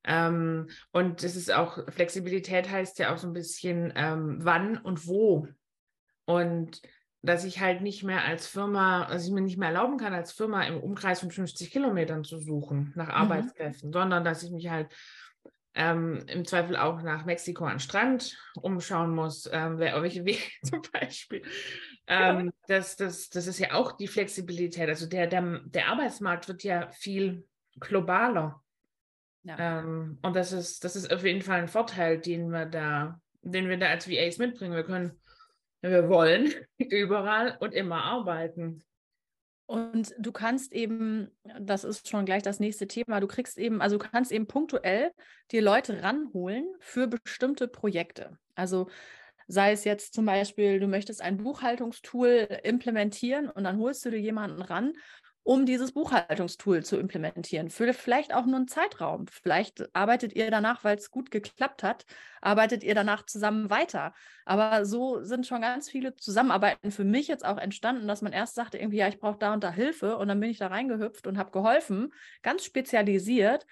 Ähm, 0.03 0.67
und 0.91 1.23
es 1.23 1.37
ist 1.37 1.53
auch, 1.53 1.79
Flexibilität 1.89 2.69
heißt 2.69 2.99
ja 2.99 3.13
auch 3.13 3.17
so 3.17 3.27
ein 3.27 3.33
bisschen, 3.33 3.93
ähm, 3.95 4.39
wann 4.41 4.77
und 4.77 5.07
wo. 5.07 5.47
Und 6.25 6.81
dass 7.23 7.45
ich 7.45 7.59
halt 7.59 7.81
nicht 7.81 8.03
mehr 8.03 8.23
als 8.25 8.47
Firma, 8.47 9.03
also 9.03 9.27
ich 9.27 9.33
mir 9.33 9.41
nicht 9.41 9.57
mehr 9.57 9.69
erlauben 9.69 9.97
kann, 9.97 10.13
als 10.13 10.31
Firma 10.31 10.63
im 10.63 10.79
Umkreis 10.79 11.19
von 11.19 11.31
50 11.31 11.71
Kilometern 11.71 12.23
zu 12.23 12.39
suchen 12.39 12.93
nach 12.95 13.07
mhm. 13.07 13.13
Arbeitskräften, 13.13 13.93
sondern 13.93 14.23
dass 14.23 14.43
ich 14.43 14.51
mich 14.51 14.69
halt 14.69 14.87
ähm, 15.73 16.23
im 16.27 16.45
Zweifel 16.45 16.75
auch 16.75 17.01
nach 17.01 17.25
Mexiko 17.25 17.65
an 17.65 17.79
Strand 17.79 18.37
umschauen 18.55 19.13
muss, 19.13 19.49
ähm, 19.51 19.77
wer, 19.77 20.01
welche 20.01 20.25
Wege 20.25 20.41
zum 20.63 20.81
Beispiel. 20.91 21.43
Ähm, 22.07 22.47
ja. 22.47 22.51
das, 22.67 22.95
das, 22.95 23.29
das 23.29 23.47
ist 23.47 23.59
ja 23.59 23.73
auch 23.73 23.93
die 23.93 24.07
Flexibilität. 24.07 24.89
Also 24.89 25.07
der, 25.07 25.27
der, 25.27 25.61
der 25.65 25.87
Arbeitsmarkt 25.87 26.47
wird 26.47 26.63
ja 26.63 26.89
viel 26.89 27.45
globaler. 27.79 28.61
Ja. 29.43 29.79
Ähm, 29.79 30.19
und 30.21 30.35
das 30.35 30.51
ist, 30.51 30.83
das 30.83 30.95
ist 30.95 31.11
auf 31.11 31.23
jeden 31.23 31.41
Fall 31.41 31.59
ein 31.59 31.67
Vorteil, 31.67 32.19
den 32.19 32.49
wir 32.49 32.65
da, 32.65 33.19
den 33.41 33.69
wir 33.69 33.77
da 33.77 33.87
als 33.87 34.09
VAs 34.09 34.39
mitbringen. 34.39 34.75
Wir 34.75 34.83
können 34.83 35.19
wir 35.81 36.09
wollen 36.09 36.53
überall 36.77 37.57
und 37.59 37.73
immer 37.73 38.03
arbeiten. 38.03 38.83
Und 39.65 40.13
du 40.19 40.33
kannst 40.33 40.73
eben, 40.73 41.31
das 41.59 41.85
ist 41.85 42.09
schon 42.09 42.25
gleich 42.25 42.43
das 42.43 42.59
nächste 42.59 42.87
Thema, 42.87 43.21
du 43.21 43.27
kriegst 43.27 43.57
eben, 43.57 43.81
also 43.81 43.97
du 43.97 44.05
kannst 44.05 44.31
eben 44.33 44.45
punktuell 44.45 45.11
dir 45.49 45.61
Leute 45.61 46.03
ranholen 46.03 46.67
für 46.79 47.07
bestimmte 47.07 47.69
Projekte. 47.69 48.37
Also 48.53 48.89
sei 49.47 49.71
es 49.71 49.85
jetzt 49.85 50.13
zum 50.13 50.25
Beispiel, 50.25 50.79
du 50.79 50.87
möchtest 50.87 51.21
ein 51.21 51.37
Buchhaltungstool 51.37 52.59
implementieren 52.63 53.49
und 53.49 53.63
dann 53.63 53.79
holst 53.79 54.03
du 54.03 54.11
dir 54.11 54.19
jemanden 54.19 54.61
ran 54.61 54.93
um 55.43 55.65
dieses 55.65 55.91
Buchhaltungstool 55.91 56.83
zu 56.83 56.97
implementieren. 56.97 57.69
Für 57.69 57.93
vielleicht 57.93 58.33
auch 58.33 58.45
nur 58.45 58.57
einen 58.57 58.67
Zeitraum. 58.67 59.25
Vielleicht 59.27 59.95
arbeitet 59.95 60.33
ihr 60.33 60.51
danach, 60.51 60.83
weil 60.83 60.97
es 60.97 61.09
gut 61.09 61.31
geklappt 61.31 61.81
hat, 61.81 62.05
arbeitet 62.41 62.83
ihr 62.83 62.93
danach 62.93 63.25
zusammen 63.25 63.69
weiter. 63.69 64.13
Aber 64.45 64.85
so 64.85 65.23
sind 65.23 65.47
schon 65.47 65.61
ganz 65.61 65.89
viele 65.89 66.15
Zusammenarbeiten 66.15 66.91
für 66.91 67.03
mich 67.03 67.27
jetzt 67.27 67.45
auch 67.45 67.57
entstanden, 67.57 68.07
dass 68.07 68.21
man 68.21 68.33
erst 68.33 68.55
sagte, 68.55 68.77
irgendwie, 68.77 68.97
ja, 68.97 69.07
ich 69.07 69.19
brauche 69.19 69.39
da 69.39 69.53
und 69.53 69.63
da 69.63 69.71
Hilfe 69.71 70.17
und 70.17 70.27
dann 70.27 70.39
bin 70.39 70.51
ich 70.51 70.59
da 70.59 70.67
reingehüpft 70.67 71.25
und 71.25 71.37
habe 71.37 71.51
geholfen, 71.51 72.13
ganz 72.43 72.63
spezialisiert. 72.63 73.65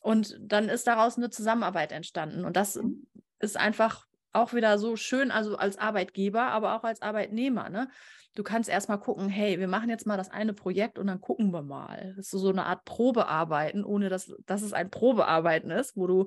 Und 0.00 0.36
dann 0.38 0.68
ist 0.68 0.86
daraus 0.86 1.16
eine 1.16 1.30
Zusammenarbeit 1.30 1.90
entstanden. 1.90 2.44
Und 2.44 2.56
das 2.56 2.76
mhm. 2.76 3.06
ist 3.38 3.56
einfach 3.56 4.06
auch 4.34 4.52
wieder 4.52 4.78
so 4.78 4.96
schön, 4.96 5.30
also 5.30 5.56
als 5.56 5.78
Arbeitgeber, 5.78 6.42
aber 6.42 6.76
auch 6.76 6.84
als 6.84 7.02
Arbeitnehmer. 7.02 7.70
Ne? 7.70 7.88
Du 8.34 8.42
kannst 8.42 8.68
erstmal 8.68 8.98
gucken, 8.98 9.28
hey, 9.28 9.58
wir 9.60 9.68
machen 9.68 9.88
jetzt 9.88 10.06
mal 10.06 10.16
das 10.16 10.30
eine 10.30 10.54
Projekt 10.54 10.98
und 10.98 11.06
dann 11.06 11.20
gucken 11.20 11.52
wir 11.52 11.62
mal. 11.62 12.14
Das 12.16 12.32
ist 12.32 12.40
so 12.40 12.48
eine 12.48 12.66
Art 12.66 12.84
Probearbeiten, 12.84 13.84
ohne 13.84 14.08
dass, 14.08 14.34
dass 14.46 14.62
es 14.62 14.72
ein 14.72 14.90
Probearbeiten 14.90 15.70
ist, 15.70 15.96
wo 15.96 16.06
du 16.06 16.26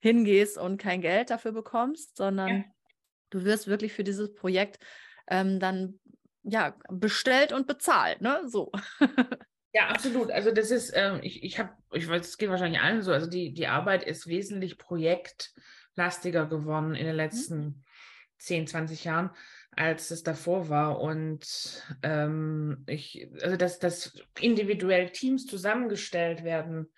hingehst 0.00 0.58
und 0.58 0.76
kein 0.78 1.00
Geld 1.00 1.30
dafür 1.30 1.52
bekommst, 1.52 2.16
sondern 2.16 2.48
ja. 2.48 2.64
du 3.30 3.44
wirst 3.44 3.66
wirklich 3.66 3.92
für 3.92 4.04
dieses 4.04 4.34
Projekt 4.34 4.78
ähm, 5.28 5.58
dann 5.58 5.98
ja, 6.42 6.76
bestellt 6.90 7.52
und 7.52 7.66
bezahlt, 7.66 8.20
ne? 8.20 8.42
So. 8.46 8.70
Ja, 9.76 9.88
absolut. 9.88 10.30
Also 10.30 10.52
das 10.52 10.70
ist, 10.70 10.90
ähm, 10.96 11.20
ich, 11.22 11.42
ich 11.42 11.58
habe, 11.58 11.68
ich 11.92 12.08
weiß, 12.08 12.26
es 12.26 12.38
geht 12.38 12.48
wahrscheinlich 12.48 12.80
allen 12.80 13.02
so, 13.02 13.12
also 13.12 13.28
die, 13.28 13.52
die 13.52 13.66
Arbeit 13.66 14.04
ist 14.04 14.26
wesentlich 14.26 14.78
projektlastiger 15.96 16.46
geworden 16.46 16.94
in 16.94 17.06
den 17.06 17.14
mhm. 17.14 17.20
letzten 17.20 17.58
mhm. 17.58 17.82
10, 18.38 18.66
20 18.66 19.04
Jahren, 19.04 19.30
als 19.72 20.10
es 20.10 20.22
davor 20.22 20.68
war. 20.68 21.00
Und 21.00 21.82
ähm, 22.02 22.84
ich, 22.86 23.28
also 23.42 23.56
dass, 23.56 23.78
dass 23.78 24.14
individuell 24.38 25.10
Teams 25.10 25.46
zusammengestellt 25.46 26.44
werden, 26.44 26.92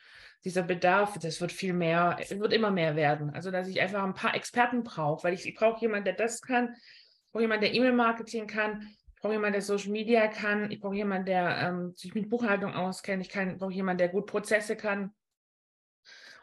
dieser 0.45 0.63
Bedarf, 0.63 1.19
das 1.19 1.41
wird 1.41 1.53
viel 1.53 1.73
mehr, 1.73 2.19
wird 2.29 2.53
immer 2.53 2.71
mehr 2.71 2.97
werden. 2.97 3.31
Also 3.31 3.51
dass 3.51 3.69
ich 3.69 3.81
einfach 3.81 4.03
ein 4.03 4.15
paar 4.15 4.35
Experten 4.35 4.83
brauche, 4.83 5.25
weil 5.25 5.35
ich, 5.35 5.47
ich 5.47 5.55
brauche 5.55 5.81
jemanden, 5.81 6.05
der 6.05 6.15
das 6.15 6.41
kann, 6.41 6.75
ich 6.75 7.33
brauche 7.33 7.43
jemanden, 7.43 7.65
der 7.65 7.75
E-Mail-Marketing 7.75 8.47
kann, 8.47 8.89
ich 9.15 9.23
brauche 9.23 9.33
jemanden, 9.33 9.55
der 9.55 9.63
Social 9.63 9.91
Media 9.91 10.29
kann. 10.29 10.71
Ich 10.71 10.81
brauche 10.81 10.95
jemanden, 10.95 11.27
der 11.27 11.59
ähm, 11.59 11.93
sich 11.97 12.15
mit 12.15 12.31
Buchhaltung 12.31 12.73
auskennt. 12.73 13.27
Ich 13.27 13.33
brauche 13.33 13.73
jemanden, 13.73 13.99
der 13.99 14.11
gut 14.11 14.27
Prozesse 14.27 14.77
kann. 14.77 15.13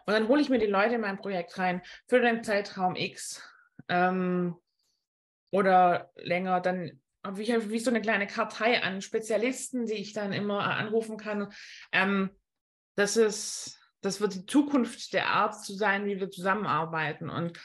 Und 0.06 0.14
dann 0.14 0.28
hole 0.28 0.42
ich 0.42 0.50
mir 0.50 0.60
die 0.60 0.66
Leute 0.66 0.96
in 0.96 1.02
mein 1.02 1.18
Projekt 1.18 1.58
rein 1.58 1.82
für 2.08 2.20
den 2.20 2.44
Zeitraum 2.44 2.96
X 2.96 3.42
ähm, 3.90 4.56
oder 5.52 6.12
länger. 6.16 6.62
Dann 6.62 7.02
habe 7.24 7.42
ich 7.42 7.50
wie 7.70 7.80
so 7.80 7.90
eine 7.90 8.02
kleine 8.02 8.28
Kartei 8.28 8.84
an 8.84 9.02
Spezialisten, 9.02 9.88
die 9.88 9.94
ich 9.94 10.14
dann 10.14 10.32
immer 10.32 10.64
anrufen 10.64 11.18
kann. 11.18 11.52
Ähm, 11.92 12.30
das 12.96 13.18
ist, 13.18 13.80
das 14.02 14.22
wird 14.22 14.36
die 14.36 14.46
Zukunft 14.46 15.14
der 15.14 15.28
Art 15.28 15.64
zu 15.64 15.74
sein, 15.74 16.06
wie 16.06 16.20
wir 16.20 16.30
zusammenarbeiten. 16.30 17.30
Und 17.30 17.60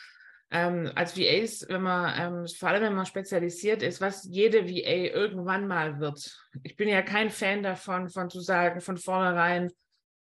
ähm, 0.50 0.90
als 0.94 1.16
VAs, 1.16 1.66
wenn 1.68 1.82
man, 1.82 2.14
ähm, 2.18 2.46
vor 2.48 2.70
allem 2.70 2.82
wenn 2.82 2.94
man 2.94 3.06
spezialisiert 3.06 3.82
ist, 3.82 4.00
was 4.00 4.24
jede 4.24 4.68
VA 4.68 5.14
irgendwann 5.14 5.68
mal 5.68 6.00
wird. 6.00 6.36
Ich 6.64 6.76
bin 6.76 6.88
ja 6.88 7.02
kein 7.02 7.30
Fan 7.30 7.62
davon, 7.62 8.08
von 8.08 8.30
zu 8.30 8.40
sagen, 8.40 8.80
von 8.80 8.96
vornherein 8.96 9.70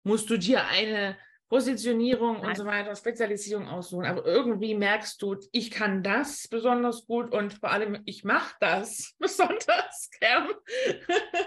musst 0.04 0.30
du 0.30 0.38
dir 0.38 0.66
eine 0.68 1.18
Positionierung 1.56 2.42
und 2.42 2.58
so 2.58 2.66
weiter, 2.66 2.94
Spezialisierung 2.98 3.70
aussuchen. 3.70 4.04
Aber 4.06 4.26
irgendwie 4.26 4.76
merkst 4.76 5.22
du, 5.22 5.38
ich 5.54 5.72
kann 5.72 6.04
das 6.04 6.50
besonders 6.50 7.08
gut 7.08 7.32
und 7.32 7.54
vor 7.54 7.72
allem, 7.72 8.02
ich 8.04 8.26
mache 8.26 8.54
das 8.60 9.16
besonders 9.20 10.10
gern. 10.20 10.50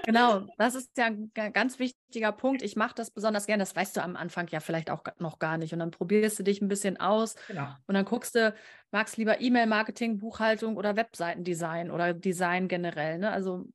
Genau, 0.04 0.46
das 0.56 0.74
ist 0.74 0.96
ja 0.96 1.06
ein 1.06 1.30
ganz 1.52 1.78
wichtiger 1.78 2.32
Punkt. 2.32 2.62
Ich 2.62 2.74
mache 2.74 2.94
das 2.94 3.10
besonders 3.10 3.44
gern. 3.44 3.58
Das 3.58 3.76
weißt 3.76 3.98
du 3.98 4.02
am 4.02 4.16
Anfang 4.16 4.48
ja 4.48 4.60
vielleicht 4.60 4.90
auch 4.90 5.04
noch 5.18 5.38
gar 5.38 5.58
nicht. 5.58 5.74
Und 5.74 5.80
dann 5.80 5.90
probierst 5.90 6.38
du 6.38 6.42
dich 6.42 6.62
ein 6.62 6.68
bisschen 6.68 6.96
aus 6.96 7.34
genau. 7.46 7.68
und 7.86 7.94
dann 7.94 8.06
guckst 8.06 8.34
du, 8.34 8.54
magst 8.90 9.18
lieber 9.18 9.42
E-Mail-Marketing, 9.42 10.16
Buchhaltung 10.16 10.78
oder 10.78 10.96
Webseitendesign 10.96 11.90
oder 11.90 12.14
Design 12.14 12.66
generell. 12.68 13.18
Ne? 13.18 13.30
Also 13.30 13.66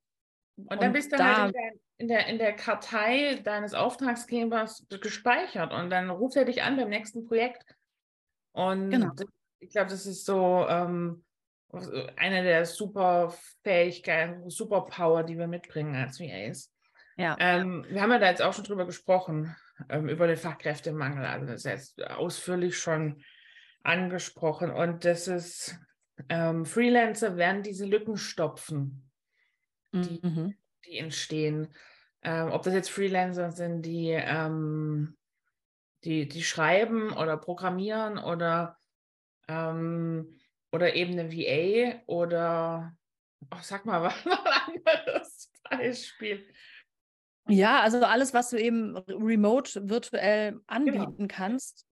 und 0.55 0.81
dann 0.81 0.87
und 0.87 0.93
bist 0.93 1.11
du 1.11 1.17
da, 1.17 1.43
halt 1.43 1.55
in 1.55 1.61
der, 1.61 1.71
in, 1.97 2.07
der, 2.07 2.27
in 2.27 2.37
der 2.37 2.53
Kartei 2.53 3.41
deines 3.43 3.73
Auftragsgebers 3.73 4.85
gespeichert 5.01 5.71
und 5.71 5.89
dann 5.89 6.09
ruft 6.09 6.35
er 6.35 6.45
dich 6.45 6.63
an 6.63 6.77
beim 6.77 6.89
nächsten 6.89 7.25
Projekt. 7.25 7.63
Und 8.51 8.89
genau. 8.89 9.11
ich 9.59 9.71
glaube, 9.71 9.89
das 9.89 10.05
ist 10.05 10.25
so 10.25 10.65
ähm, 10.67 11.23
eine 12.15 12.43
der 12.43 12.65
super 12.65 13.33
Fähigkeiten, 13.63 14.49
Superpower, 14.49 15.23
die 15.23 15.37
wir 15.37 15.47
mitbringen 15.47 15.95
als 15.95 16.19
VAs. 16.19 16.71
Ja. 17.17 17.35
Ähm, 17.39 17.85
wir 17.89 18.01
haben 18.01 18.11
ja 18.11 18.19
da 18.19 18.29
jetzt 18.29 18.41
auch 18.41 18.53
schon 18.53 18.63
drüber 18.63 18.85
gesprochen, 18.85 19.55
ähm, 19.89 20.09
über 20.09 20.27
den 20.27 20.37
Fachkräftemangel. 20.37 21.25
Also 21.25 21.45
das 21.45 21.57
ist 21.57 21.65
jetzt 21.65 22.03
ausführlich 22.03 22.77
schon 22.77 23.23
angesprochen. 23.83 24.71
Und 24.71 25.05
das 25.05 25.27
ist, 25.27 25.79
ähm, 26.29 26.65
Freelancer 26.65 27.37
werden 27.37 27.63
diese 27.63 27.85
Lücken 27.85 28.17
stopfen 28.17 29.09
die, 29.93 30.19
mhm. 30.23 30.55
Die 30.85 30.97
entstehen. 30.97 31.73
Ähm, 32.21 32.51
ob 32.51 32.63
das 32.63 32.73
jetzt 32.73 32.89
Freelancer 32.89 33.51
sind, 33.51 33.83
die, 33.83 34.11
ähm, 34.11 35.17
die, 36.03 36.27
die 36.27 36.43
schreiben 36.43 37.11
oder 37.11 37.37
programmieren 37.37 38.17
oder, 38.17 38.77
ähm, 39.47 40.39
oder 40.71 40.95
eben 40.95 41.19
eine 41.19 41.31
VA 41.31 42.01
oder, 42.05 42.95
oh, 43.51 43.57
sag 43.61 43.85
mal, 43.85 44.01
was 44.25 44.25
ein 44.25 44.81
anderes 44.85 45.51
Beispiel. 45.69 46.45
Ja, 47.47 47.81
also 47.81 47.99
alles, 48.03 48.33
was 48.33 48.49
du 48.51 48.57
eben 48.57 48.95
remote 48.97 49.89
virtuell 49.89 50.51
genau. 50.51 50.63
anbieten 50.67 51.27
genau. 51.27 51.33
kannst, 51.35 51.85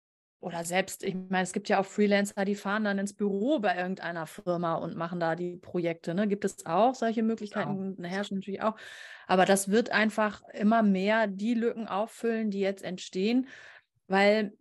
oder 0.40 0.64
selbst, 0.64 1.02
ich 1.02 1.14
meine, 1.14 1.42
es 1.42 1.52
gibt 1.52 1.68
ja 1.68 1.80
auch 1.80 1.86
Freelancer, 1.86 2.44
die 2.44 2.54
fahren 2.54 2.84
dann 2.84 2.98
ins 2.98 3.12
Büro 3.12 3.58
bei 3.58 3.76
irgendeiner 3.76 4.26
Firma 4.26 4.76
und 4.76 4.96
machen 4.96 5.18
da 5.18 5.34
die 5.34 5.56
Projekte. 5.56 6.14
Ne? 6.14 6.28
Gibt 6.28 6.44
es 6.44 6.64
auch 6.64 6.94
solche 6.94 7.24
Möglichkeiten? 7.24 7.96
Ja. 8.00 8.08
Herrschen 8.08 8.36
natürlich 8.36 8.62
auch. 8.62 8.76
Aber 9.26 9.46
das 9.46 9.68
wird 9.68 9.90
einfach 9.90 10.42
immer 10.52 10.82
mehr 10.82 11.26
die 11.26 11.54
Lücken 11.54 11.88
auffüllen, 11.88 12.50
die 12.50 12.60
jetzt 12.60 12.84
entstehen, 12.84 13.48
weil 14.06 14.52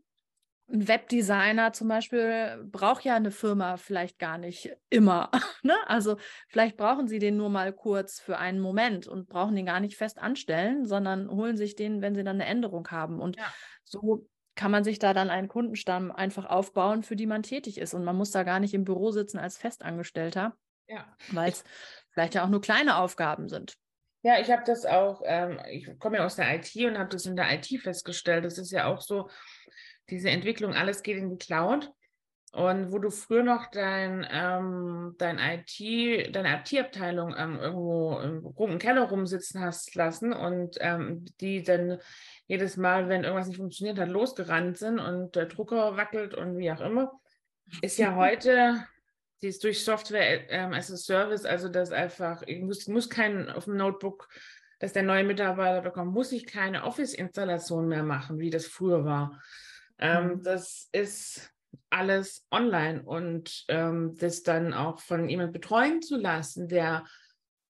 ein 0.69 0.87
Webdesigner 0.87 1.71
zum 1.71 1.87
Beispiel 1.87 2.61
braucht 2.65 3.05
ja 3.05 3.15
eine 3.15 3.31
Firma 3.31 3.77
vielleicht 3.77 4.19
gar 4.19 4.37
nicht 4.37 4.71
immer. 4.89 5.31
Ne? 5.63 5.75
Also 5.87 6.17
vielleicht 6.47 6.77
brauchen 6.77 7.07
sie 7.07 7.19
den 7.19 7.35
nur 7.35 7.49
mal 7.49 7.73
kurz 7.73 8.19
für 8.19 8.37
einen 8.37 8.59
Moment 8.59 9.07
und 9.07 9.27
brauchen 9.27 9.55
den 9.55 9.65
gar 9.65 9.79
nicht 9.79 9.97
fest 9.97 10.17
anstellen, 10.17 10.85
sondern 10.85 11.29
holen 11.29 11.57
sich 11.57 11.75
den, 11.75 12.01
wenn 12.01 12.15
sie 12.15 12.23
dann 12.23 12.39
eine 12.39 12.45
Änderung 12.45 12.87
haben. 12.89 13.19
Und 13.19 13.35
ja. 13.35 13.43
so 13.83 14.27
kann 14.57 14.71
man 14.71 14.83
sich 14.83 14.99
da 14.99 15.13
dann 15.13 15.29
einen 15.29 15.47
Kundenstamm 15.47 16.11
einfach 16.11 16.45
aufbauen, 16.45 17.03
für 17.03 17.15
die 17.15 17.27
man 17.27 17.43
tätig 17.43 17.77
ist. 17.77 17.93
Und 17.93 18.03
man 18.03 18.17
muss 18.17 18.31
da 18.31 18.43
gar 18.43 18.59
nicht 18.59 18.73
im 18.73 18.83
Büro 18.83 19.11
sitzen 19.11 19.37
als 19.37 19.57
Festangestellter, 19.57 20.57
ja. 20.87 21.05
weil 21.31 21.51
es 21.51 21.63
vielleicht 22.09 22.35
ja 22.35 22.43
auch 22.43 22.49
nur 22.49 22.59
kleine 22.59 22.97
Aufgaben 22.97 23.47
sind. 23.47 23.77
Ja, 24.23 24.39
ich 24.39 24.51
habe 24.51 24.63
das 24.65 24.85
auch, 24.85 25.21
ähm, 25.25 25.59
ich 25.69 25.87
komme 25.99 26.17
ja 26.17 26.25
aus 26.25 26.35
der 26.35 26.53
IT 26.55 26.75
und 26.75 26.97
habe 26.97 27.09
das 27.09 27.25
in 27.25 27.35
der 27.35 27.53
IT 27.53 27.67
festgestellt. 27.81 28.43
Das 28.43 28.57
ist 28.57 28.71
ja 28.71 28.85
auch 28.87 28.99
so, 28.99 29.29
diese 30.09 30.29
Entwicklung, 30.29 30.73
alles 30.73 31.03
geht 31.03 31.17
in 31.17 31.29
die 31.29 31.37
Cloud. 31.37 31.91
Und 32.53 32.91
wo 32.91 32.97
du 32.97 33.09
früher 33.09 33.43
noch 33.43 33.69
dein, 33.71 34.25
ähm, 34.31 35.15
dein 35.17 35.37
IT, 35.37 36.33
deine 36.33 36.59
IT-Abteilung 36.59 37.35
ähm, 37.37 37.59
irgendwo 37.59 38.19
im, 38.19 38.71
im, 38.71 38.79
Keller 38.79 39.03
rumsitzen 39.03 39.61
hast 39.61 39.93
lassen 39.95 40.33
und 40.33 40.77
ähm, 40.79 41.25
die 41.41 41.61
dann 41.61 41.99
jedes 42.47 42.77
Mal, 42.77 43.09
wenn 43.09 43.25
irgendwas 43.25 43.47
nicht 43.47 43.57
funktioniert 43.57 43.99
hat, 43.99 44.09
losgerannt 44.09 44.77
sind 44.77 44.99
und 44.99 45.35
der 45.35 45.45
Drucker 45.45 45.97
wackelt 45.97 46.33
und 46.33 46.57
wie 46.57 46.71
auch 46.71 46.81
immer, 46.81 47.11
ist 47.81 47.99
ja 47.99 48.15
heute 48.15 48.87
die 49.41 49.47
ist 49.47 49.63
durch 49.63 49.83
Software 49.83 50.49
ähm, 50.49 50.73
as 50.73 50.91
a 50.91 50.97
Service, 50.97 51.45
also 51.45 51.69
das 51.69 51.91
einfach, 51.91 52.41
ich 52.43 52.61
muss, 52.61 52.87
muss 52.87 53.09
kein 53.09 53.49
auf 53.49 53.65
dem 53.65 53.77
Notebook, 53.77 54.27
dass 54.79 54.93
der 54.93 55.03
neue 55.03 55.23
Mitarbeiter 55.23 55.81
bekommt, 55.81 56.13
muss 56.13 56.31
ich 56.31 56.45
keine 56.45 56.83
Office-Installation 56.83 57.87
mehr 57.87 58.03
machen, 58.03 58.39
wie 58.39 58.49
das 58.49 58.65
früher 58.65 59.05
war. 59.05 59.41
Ähm, 59.99 60.27
mhm. 60.27 60.43
Das 60.43 60.89
ist 60.91 61.51
alles 61.89 62.45
online 62.51 63.03
und 63.03 63.65
ähm, 63.67 64.15
das 64.17 64.43
dann 64.43 64.73
auch 64.73 64.99
von 64.99 65.29
jemand 65.29 65.53
betreuen 65.53 66.01
zu 66.01 66.17
lassen, 66.17 66.67
der 66.67 67.05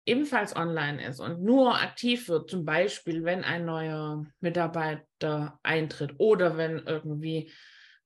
ebenfalls 0.05 0.55
online 0.55 1.05
ist 1.05 1.19
und 1.19 1.43
nur 1.43 1.79
aktiv 1.79 2.29
wird, 2.29 2.49
zum 2.49 2.65
Beispiel, 2.65 3.23
wenn 3.25 3.43
ein 3.43 3.65
neuer 3.65 4.25
Mitarbeiter 4.39 5.59
eintritt 5.63 6.15
oder 6.17 6.57
wenn 6.57 6.79
irgendwie 6.79 7.51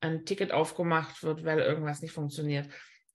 ein 0.01 0.25
Ticket 0.25 0.51
aufgemacht 0.51 1.22
wird, 1.24 1.46
weil 1.46 1.60
irgendwas 1.60 2.01
nicht 2.01 2.12
funktioniert, 2.13 2.67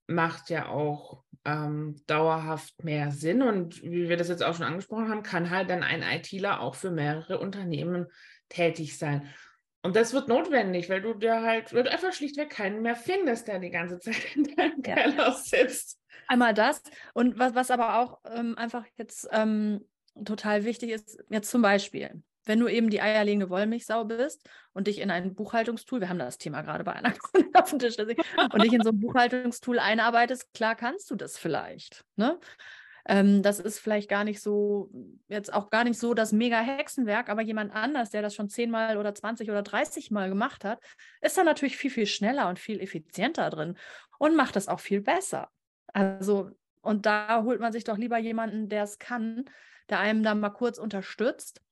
macht 0.07 0.50
ja 0.50 0.69
auch 0.69 1.25
ähm, 1.45 2.00
dauerhaft 2.07 2.85
mehr 2.85 3.11
Sinn. 3.11 3.43
Und 3.43 3.83
wie 3.83 4.09
wir 4.09 4.16
das 4.16 4.28
jetzt 4.28 4.45
auch 4.45 4.55
schon 4.55 4.66
angesprochen 4.66 5.09
haben, 5.09 5.25
kann 5.25 5.50
halt 5.50 5.69
dann 5.69 5.83
ein 5.83 6.02
ITler 6.02 6.61
auch 6.61 6.76
für 6.76 6.93
mehrere 6.93 7.38
Unternehmen 7.38 8.07
tätig 8.49 8.99
sein. 8.99 9.28
Und 9.87 9.95
das 9.95 10.12
wird 10.12 10.26
notwendig, 10.26 10.90
weil 10.90 11.00
du 11.00 11.14
dir 11.14 11.43
halt, 11.43 11.73
weil 11.73 11.85
du 11.85 11.93
einfach 11.93 12.12
schlichtweg 12.12 12.50
keinen 12.50 12.83
mehr 12.83 12.97
findest, 12.97 13.47
der 13.47 13.61
die 13.61 13.71
ganze 13.71 14.00
Zeit 14.00 14.16
in 14.35 14.43
deinem 14.57 14.83
ja. 14.85 14.95
Keller 14.95 15.33
sitzt. 15.33 16.00
Einmal 16.26 16.55
das. 16.55 16.83
Und 17.14 17.38
was, 17.38 17.55
was 17.55 17.71
aber 17.71 18.00
auch 18.00 18.19
ähm, 18.28 18.59
einfach 18.59 18.85
jetzt 18.97 19.28
ähm, 19.31 19.87
total 20.25 20.64
wichtig 20.64 20.90
ist, 20.90 21.23
jetzt 21.31 21.52
zum 21.52 21.62
Beispiel, 21.62 22.21
wenn 22.47 22.59
du 22.59 22.66
eben 22.66 22.90
die 22.90 23.00
eierlegende 23.00 23.49
Wollmilchsau 23.49 24.05
bist 24.07 24.45
und 24.73 24.88
dich 24.88 25.00
in 25.00 25.12
ein 25.12 25.37
Buchhaltungstool, 25.37 26.00
wir 26.00 26.09
haben 26.09 26.19
das 26.19 26.38
Thema 26.38 26.62
gerade 26.62 26.83
bei 26.83 26.95
einer 26.95 27.14
auf 27.55 27.71
dem 27.71 27.78
Tisch, 27.78 27.97
und 27.97 28.62
dich 28.62 28.73
in 28.73 28.83
so 28.83 28.90
ein 28.90 28.99
Buchhaltungstool 29.00 29.78
einarbeitest, 29.78 30.52
klar 30.52 30.75
kannst 30.75 31.12
du 31.12 31.14
das 31.14 31.38
vielleicht. 31.38 32.05
Ne? 32.16 32.40
Ähm, 33.09 33.43
das 33.43 33.61
ist 33.61 33.79
vielleicht 33.79 34.09
gar 34.09 34.25
nicht 34.25 34.41
so, 34.41 34.91
jetzt 35.29 35.53
auch 35.53 35.71
gar 35.71 35.85
nicht 35.85 35.99
so 35.99 36.13
das 36.13 36.33
mega 36.33 36.59
Hexenwerk, 36.61 37.29
aber 37.29 37.43
jemand 37.43 37.73
anders, 37.73 38.11
der 38.11 38.23
das 38.23 38.35
schon 38.35 38.49
zehnmal 38.49 38.97
oder 38.99 39.15
20 39.15 39.49
oder 39.49 39.63
30 39.63 40.11
Mal 40.11 40.29
gemacht 40.29 40.65
hat, 40.65 40.81
ist 41.21 41.39
da 41.39 41.45
natürlich 41.45 41.77
viel, 41.77 41.91
viel 41.91 42.07
schneller 42.07 42.49
und 42.49 42.59
viel 42.59 42.81
effizienter 42.81 43.49
drin 43.51 43.77
und 44.19 44.35
macht 44.35 44.57
das 44.57 44.67
auch 44.67 44.81
viel 44.81 45.01
besser. 45.01 45.51
Also, 45.93 46.51
und 46.83 47.07
da 47.07 47.45
holt 47.45 47.61
man 47.61 47.73
sich 47.73 47.85
doch 47.85 47.97
lieber 47.97 48.19
jemanden, 48.19 48.69
der 48.69 48.83
es 48.83 48.99
kann, 48.99 49.45
der 49.89 50.01
einem 50.01 50.23
da 50.23 50.35
mal 50.35 50.51
kurz 50.51 50.79
unterstützt. 50.79 51.63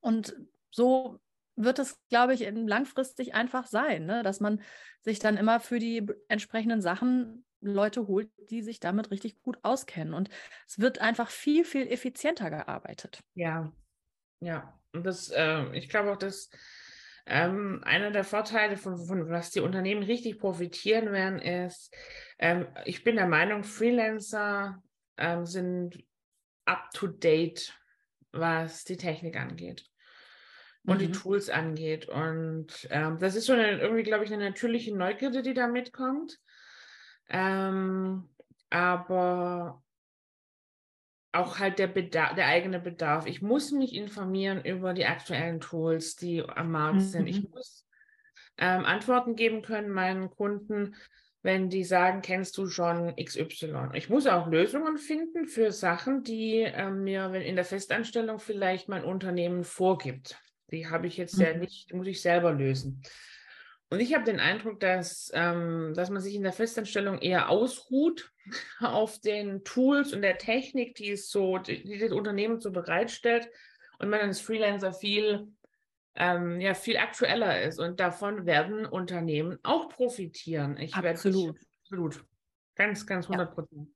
Und 0.00 0.36
so 0.70 1.20
wird 1.54 1.78
es, 1.78 1.98
glaube 2.08 2.34
ich, 2.34 2.46
langfristig 2.50 3.34
einfach 3.34 3.66
sein, 3.66 4.06
ne? 4.06 4.22
dass 4.22 4.40
man 4.40 4.60
sich 5.00 5.18
dann 5.18 5.36
immer 5.36 5.60
für 5.60 5.78
die 5.78 6.06
entsprechenden 6.28 6.82
Sachen 6.82 7.45
Leute 7.60 8.06
holt, 8.06 8.30
die 8.50 8.62
sich 8.62 8.80
damit 8.80 9.10
richtig 9.10 9.42
gut 9.42 9.58
auskennen. 9.62 10.14
Und 10.14 10.28
es 10.66 10.78
wird 10.78 11.00
einfach 11.00 11.30
viel, 11.30 11.64
viel 11.64 11.86
effizienter 11.88 12.50
gearbeitet. 12.50 13.20
Ja, 13.34 13.72
ja. 14.40 14.78
Und 14.92 15.04
das, 15.04 15.30
äh, 15.30 15.64
ich 15.76 15.88
glaube 15.88 16.12
auch, 16.12 16.16
dass 16.16 16.50
ähm, 17.26 17.80
einer 17.84 18.10
der 18.10 18.24
Vorteile, 18.24 18.76
von, 18.76 18.98
von 18.98 19.28
was 19.28 19.50
die 19.50 19.60
Unternehmen 19.60 20.02
richtig 20.02 20.38
profitieren 20.38 21.12
werden, 21.12 21.38
ist, 21.38 21.94
ähm, 22.38 22.66
ich 22.84 23.04
bin 23.04 23.16
der 23.16 23.26
Meinung, 23.26 23.64
Freelancer 23.64 24.82
ähm, 25.16 25.44
sind 25.44 26.04
up 26.64 26.90
to 26.92 27.08
date, 27.08 27.74
was 28.32 28.84
die 28.84 28.96
Technik 28.96 29.36
angeht 29.36 29.86
und 30.84 30.96
mhm. 30.96 31.06
die 31.06 31.12
Tools 31.12 31.50
angeht. 31.50 32.08
Und 32.08 32.88
ähm, 32.90 33.18
das 33.18 33.34
ist 33.34 33.46
so 33.46 33.52
eine, 33.52 33.80
irgendwie, 33.80 34.02
glaube 34.02 34.24
ich, 34.24 34.32
eine 34.32 34.44
natürliche 34.44 34.96
Neugierde, 34.96 35.42
die 35.42 35.54
da 35.54 35.66
mitkommt. 35.66 36.38
Ähm, 37.28 38.28
aber 38.70 39.82
auch 41.32 41.58
halt 41.58 41.78
der 41.78 41.86
Bedarf, 41.86 42.34
der 42.34 42.46
eigene 42.46 42.80
Bedarf. 42.80 43.26
Ich 43.26 43.42
muss 43.42 43.70
mich 43.70 43.94
informieren 43.94 44.64
über 44.64 44.94
die 44.94 45.06
aktuellen 45.06 45.60
Tools, 45.60 46.16
die 46.16 46.42
am 46.42 46.70
Markt 46.70 46.96
mhm. 46.96 47.00
sind. 47.00 47.26
Ich 47.26 47.42
mhm. 47.42 47.50
muss 47.50 47.86
ähm, 48.58 48.84
Antworten 48.84 49.36
geben 49.36 49.62
können 49.62 49.90
meinen 49.90 50.30
Kunden, 50.30 50.94
wenn 51.42 51.68
die 51.68 51.84
sagen, 51.84 52.22
kennst 52.22 52.58
du 52.58 52.66
schon 52.66 53.14
XY. 53.16 53.90
Ich 53.92 54.08
muss 54.08 54.26
auch 54.26 54.48
Lösungen 54.48 54.98
finden 54.98 55.46
für 55.46 55.70
Sachen, 55.72 56.22
die 56.22 56.62
äh, 56.62 56.90
mir 56.90 57.32
in 57.34 57.54
der 57.54 57.64
Festanstellung 57.64 58.38
vielleicht 58.38 58.88
mein 58.88 59.04
Unternehmen 59.04 59.62
vorgibt. 59.62 60.40
Die 60.72 60.88
habe 60.88 61.06
ich 61.06 61.16
jetzt 61.16 61.36
mhm. 61.36 61.44
ja 61.44 61.56
nicht, 61.56 61.92
muss 61.92 62.06
ich 62.06 62.20
selber 62.20 62.52
lösen. 62.52 63.02
Und 63.88 64.00
ich 64.00 64.14
habe 64.14 64.24
den 64.24 64.40
Eindruck, 64.40 64.80
dass, 64.80 65.30
ähm, 65.34 65.92
dass 65.94 66.10
man 66.10 66.20
sich 66.20 66.34
in 66.34 66.42
der 66.42 66.52
Festanstellung 66.52 67.18
eher 67.18 67.48
ausruht 67.48 68.32
auf 68.80 69.20
den 69.20 69.62
Tools 69.64 70.12
und 70.12 70.22
der 70.22 70.38
Technik, 70.38 70.96
die 70.96 71.12
es 71.12 71.30
so, 71.30 71.58
die, 71.58 71.84
die 71.84 71.98
das 71.98 72.12
Unternehmen 72.12 72.60
so 72.60 72.72
bereitstellt 72.72 73.48
und 73.98 74.08
man 74.08 74.20
als 74.20 74.40
Freelancer 74.40 74.92
viel, 74.92 75.52
ähm, 76.16 76.60
ja, 76.60 76.74
viel 76.74 76.96
aktueller 76.96 77.62
ist. 77.62 77.78
Und 77.78 78.00
davon 78.00 78.44
werden 78.44 78.86
Unternehmen 78.86 79.58
auch 79.62 79.88
profitieren. 79.88 80.76
Ich 80.78 80.94
absolut. 80.94 81.54
Werde, 81.54 81.66
absolut. 81.82 82.24
Ganz, 82.74 83.06
ganz 83.06 83.26
100 83.26 83.54
Prozent. 83.54 83.88
Ja. 83.88 83.92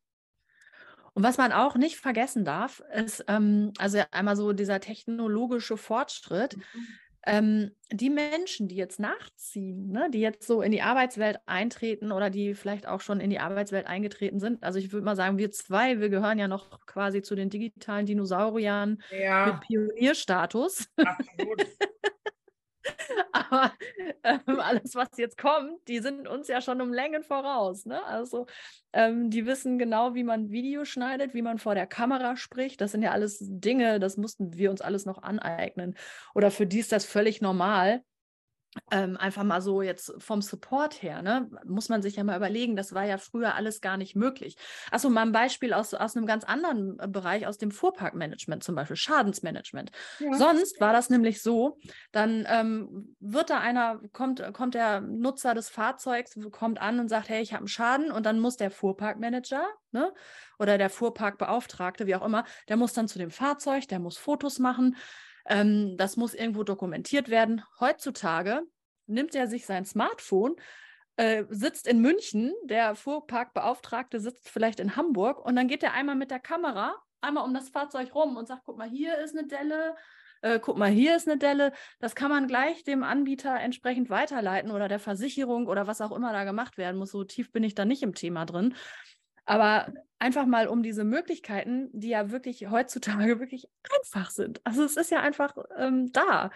Und 1.13 1.25
was 1.25 1.37
man 1.37 1.51
auch 1.51 1.75
nicht 1.75 1.97
vergessen 1.97 2.45
darf, 2.45 2.81
ist 2.95 3.25
ähm, 3.27 3.73
also 3.79 4.01
einmal 4.13 4.37
so 4.37 4.53
dieser 4.53 4.79
technologische 4.79 5.77
Fortschritt. 5.77 6.57
Mhm 6.57 6.87
ähm, 7.27 7.71
die 7.93 8.11
Menschen, 8.11 8.69
die 8.69 8.77
jetzt 8.77 8.99
nachziehen, 8.99 9.91
ne, 9.91 10.09
die 10.11 10.21
jetzt 10.21 10.47
so 10.47 10.63
in 10.63 10.73
die 10.73 10.83
Arbeitswelt 10.83 11.39
eintreten 11.47 12.13
oder 12.13 12.31
die 12.31 12.55
vielleicht 12.55 12.87
auch 12.87 13.01
schon 13.01 13.21
in 13.21 13.31
die 13.31 13.41
Arbeitswelt 13.41 13.87
eingetreten 13.87 14.41
sind, 14.41 14.63
also 14.63 14.79
ich 14.79 14.93
würde 14.93 15.05
mal 15.05 15.17
sagen, 15.17 15.39
wir 15.39 15.51
zwei, 15.51 16.01
wir 16.01 16.09
gehören 16.09 16.39
ja 16.39 16.49
noch 16.49 16.87
quasi 16.87 17.23
zu 17.23 17.35
den 17.35 17.51
digitalen 17.51 18.07
Dinosauriern 18.07 19.03
ja. 19.11 19.47
mit 19.47 19.61
Pionierstatus. 19.61 20.89
Absolut. 20.97 21.67
Aber 23.33 23.73
ähm, 24.23 24.61
alles, 24.61 24.95
was 24.95 25.09
jetzt 25.17 25.39
kommt, 25.39 25.87
die 25.89 26.01
sind 26.01 26.27
uns 26.29 26.49
ja 26.49 26.61
schon 26.61 26.81
um 26.81 26.93
Längen 26.93 27.23
voraus. 27.23 27.87
Ne? 27.87 28.05
Also 28.05 28.47
ähm, 28.93 29.31
die 29.31 29.47
wissen 29.47 29.79
genau, 29.79 30.15
wie 30.15 30.25
man 30.25 30.51
Video 30.51 30.85
schneidet, 30.85 31.35
wie 31.35 31.43
man 31.43 31.59
vor 31.59 31.75
der 31.75 31.87
Kamera 31.87 32.37
spricht. 32.37 32.81
Das 32.81 32.93
sind 32.93 33.03
ja 33.03 33.13
alles 33.13 33.39
Dinge, 33.41 34.01
das 34.01 34.17
mussten 34.17 34.57
wir 34.57 34.71
uns 34.71 34.81
alles 34.81 35.07
noch 35.07 35.23
aneignen. 35.23 35.97
Oder 36.35 36.51
für 36.51 36.67
die 36.67 36.79
ist 36.81 36.93
das 36.93 37.05
völlig 37.05 37.41
normal. 37.41 38.03
Ähm, 38.93 39.17
einfach 39.17 39.43
mal 39.43 39.61
so 39.61 39.83
jetzt 39.83 40.15
vom 40.19 40.43
Support 40.43 41.03
her, 41.03 41.23
ne, 41.23 41.51
muss 41.65 41.89
man 41.89 42.03
sich 42.03 42.15
ja 42.15 42.23
mal 42.23 42.37
überlegen, 42.37 42.77
das 42.77 42.95
war 42.95 43.05
ja 43.05 43.19
früher 43.19 43.57
alles 43.57 43.81
gar 43.81 43.97
nicht 43.97 44.15
möglich. 44.15 44.55
Achso, 44.93 45.11
mal 45.11 45.23
ein 45.23 45.33
Beispiel 45.33 45.73
aus, 45.73 45.93
aus 45.93 46.17
einem 46.17 46.25
ganz 46.25 46.45
anderen 46.45 46.97
äh, 47.01 47.09
Bereich, 47.09 47.49
aus 47.49 47.59
dem 47.59 47.73
Fuhrparkmanagement 47.73 48.63
zum 48.63 48.77
Beispiel, 48.77 48.95
Schadensmanagement. 48.95 49.91
Ja. 50.21 50.35
Sonst 50.35 50.81
war 50.81 50.93
das 50.93 51.11
nämlich 51.11 51.43
so, 51.43 51.79
dann 52.13 52.47
ähm, 52.49 53.17
wird 53.19 53.51
da 53.51 53.59
einer, 53.59 54.01
kommt, 54.13 54.41
kommt 54.53 54.75
der 54.75 55.01
Nutzer 55.01 55.55
des 55.55 55.69
Fahrzeugs, 55.69 56.39
kommt 56.53 56.81
an 56.81 57.01
und 57.01 57.09
sagt, 57.09 57.29
hey, 57.29 57.43
ich 57.43 57.53
habe 57.53 57.63
einen 57.63 57.69
Schaden 57.69 58.13
und 58.13 58.25
dann 58.25 58.39
muss 58.39 58.57
der 58.57 58.71
Fuhrparkmanager 58.71 59.65
ne, 59.91 60.13
oder 60.61 60.79
der 60.79 60.91
Fuhrparkbeauftragte, 60.91 62.07
wie 62.07 62.15
auch 62.15 62.25
immer, 62.25 62.45
der 62.69 62.77
muss 62.77 62.93
dann 62.93 63.09
zu 63.09 63.19
dem 63.19 63.33
Fahrzeug, 63.33 63.89
der 63.89 63.99
muss 63.99 64.17
Fotos 64.17 64.61
machen 64.61 64.95
ähm, 65.51 65.97
das 65.99 66.17
muss 66.17 66.35
irgendwo 66.35 66.63
dokumentiert 66.63 67.29
werden. 67.29 67.63
Heutzutage 67.79 68.63
nimmt 69.07 69.35
er 69.35 69.49
sich 69.49 69.67
sein 69.67 69.85
Smartphone, 69.85 70.57
äh, 71.17 71.45
sitzt 71.51 71.87
in 71.87 72.01
München, 72.01 72.55
der 72.65 72.95
Fuhrparkbeauftragte 72.95 74.21
sitzt 74.21 74.49
vielleicht 74.49 74.81
in 74.81 74.97
Hamburg 74.97 75.45
und 75.45 75.57
dann 75.57 75.69
geht 75.69 75.83
er 75.83 75.93
einmal 75.93 76.17
mit 76.17 76.31
der 76.31 76.41
Kamera 76.41 76.95
einmal 77.21 77.45
um 77.45 77.53
das 77.53 77.69
Fahrzeug 77.69 78.15
rum 78.15 78.37
und 78.37 78.49
sagt, 78.49 78.63
guck 78.65 78.79
mal, 78.79 78.89
hier 78.89 79.19
ist 79.19 79.37
eine 79.37 79.47
Delle, 79.47 79.97
äh, 80.43 80.59
guck 80.59 80.79
mal, 80.79 80.89
hier 80.89 81.17
ist 81.17 81.29
eine 81.29 81.39
Delle. 81.39 81.73
Das 81.99 82.15
kann 82.15 82.31
man 82.31 82.47
gleich 82.47 82.85
dem 82.85 83.03
Anbieter 83.03 83.59
entsprechend 83.59 84.09
weiterleiten 84.09 84.71
oder 84.71 84.89
der 84.89 85.01
Versicherung 85.01 85.67
oder 85.67 85.87
was 85.87 86.01
auch 86.01 86.13
immer 86.13 86.33
da 86.33 86.45
gemacht 86.45 86.79
werden 86.79 86.97
muss. 86.97 87.11
So 87.11 87.25
tief 87.25 87.53
bin 87.53 87.65
ich 87.65 87.75
da 87.75 87.85
nicht 87.85 88.03
im 88.03 88.15
Thema 88.15 88.47
drin. 88.47 88.75
Aber 89.51 89.93
einfach 90.21 90.47
mal 90.47 90.69
um 90.69 90.85
diese 90.85 91.03
Möglichkeiten, 91.03 91.89
die 91.93 92.11
ja 92.11 92.31
wirklich 92.31 92.71
heutzutage 92.71 93.41
wirklich 93.41 93.69
einfach 93.97 94.31
sind. 94.31 94.61
Also 94.65 94.85
es 94.85 94.97
ist 94.97 95.11
ja 95.11 95.21
einfach 95.21 95.57
ähm, 95.77 96.13
da. 96.13 96.51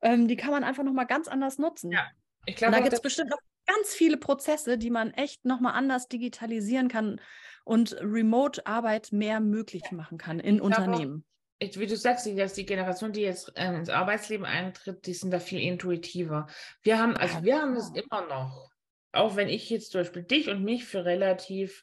Ähm, 0.00 0.28
die 0.28 0.36
kann 0.36 0.52
man 0.52 0.62
einfach 0.62 0.84
nochmal 0.84 1.06
ganz 1.06 1.26
anders 1.26 1.58
nutzen. 1.58 1.90
Ja, 1.90 2.06
ich 2.46 2.54
glaube. 2.54 2.76
Da 2.76 2.80
gibt 2.80 2.92
es 2.92 3.02
bestimmt 3.02 3.30
noch 3.30 3.40
ganz 3.66 3.92
viele 3.92 4.18
Prozesse, 4.18 4.78
die 4.78 4.90
man 4.90 5.12
echt 5.12 5.44
nochmal 5.44 5.72
anders 5.72 6.06
digitalisieren 6.06 6.88
kann 6.88 7.20
und 7.64 7.96
Remote-Arbeit 8.00 9.10
mehr 9.10 9.40
möglich 9.40 9.90
machen 9.90 10.16
kann 10.16 10.38
in 10.38 10.60
Unternehmen. 10.60 11.24
Ich, 11.58 11.76
wie 11.80 11.88
du 11.88 11.96
sagst, 11.96 12.24
dass 12.38 12.54
die 12.54 12.66
Generation, 12.66 13.12
die 13.12 13.22
jetzt 13.22 13.50
äh, 13.56 13.74
ins 13.74 13.88
Arbeitsleben 13.88 14.46
eintritt, 14.46 15.06
die 15.06 15.14
sind 15.14 15.32
da 15.32 15.40
viel 15.40 15.60
intuitiver. 15.60 16.46
Wir 16.82 17.00
haben, 17.00 17.16
also 17.16 17.42
wir 17.42 17.60
haben 17.60 17.74
es 17.74 17.90
immer 17.90 18.28
noch, 18.28 18.70
auch 19.10 19.34
wenn 19.34 19.48
ich 19.48 19.68
jetzt 19.70 19.90
zum 19.90 20.02
Beispiel 20.02 20.22
dich 20.22 20.48
und 20.48 20.62
mich 20.62 20.84
für 20.84 21.04
relativ 21.04 21.82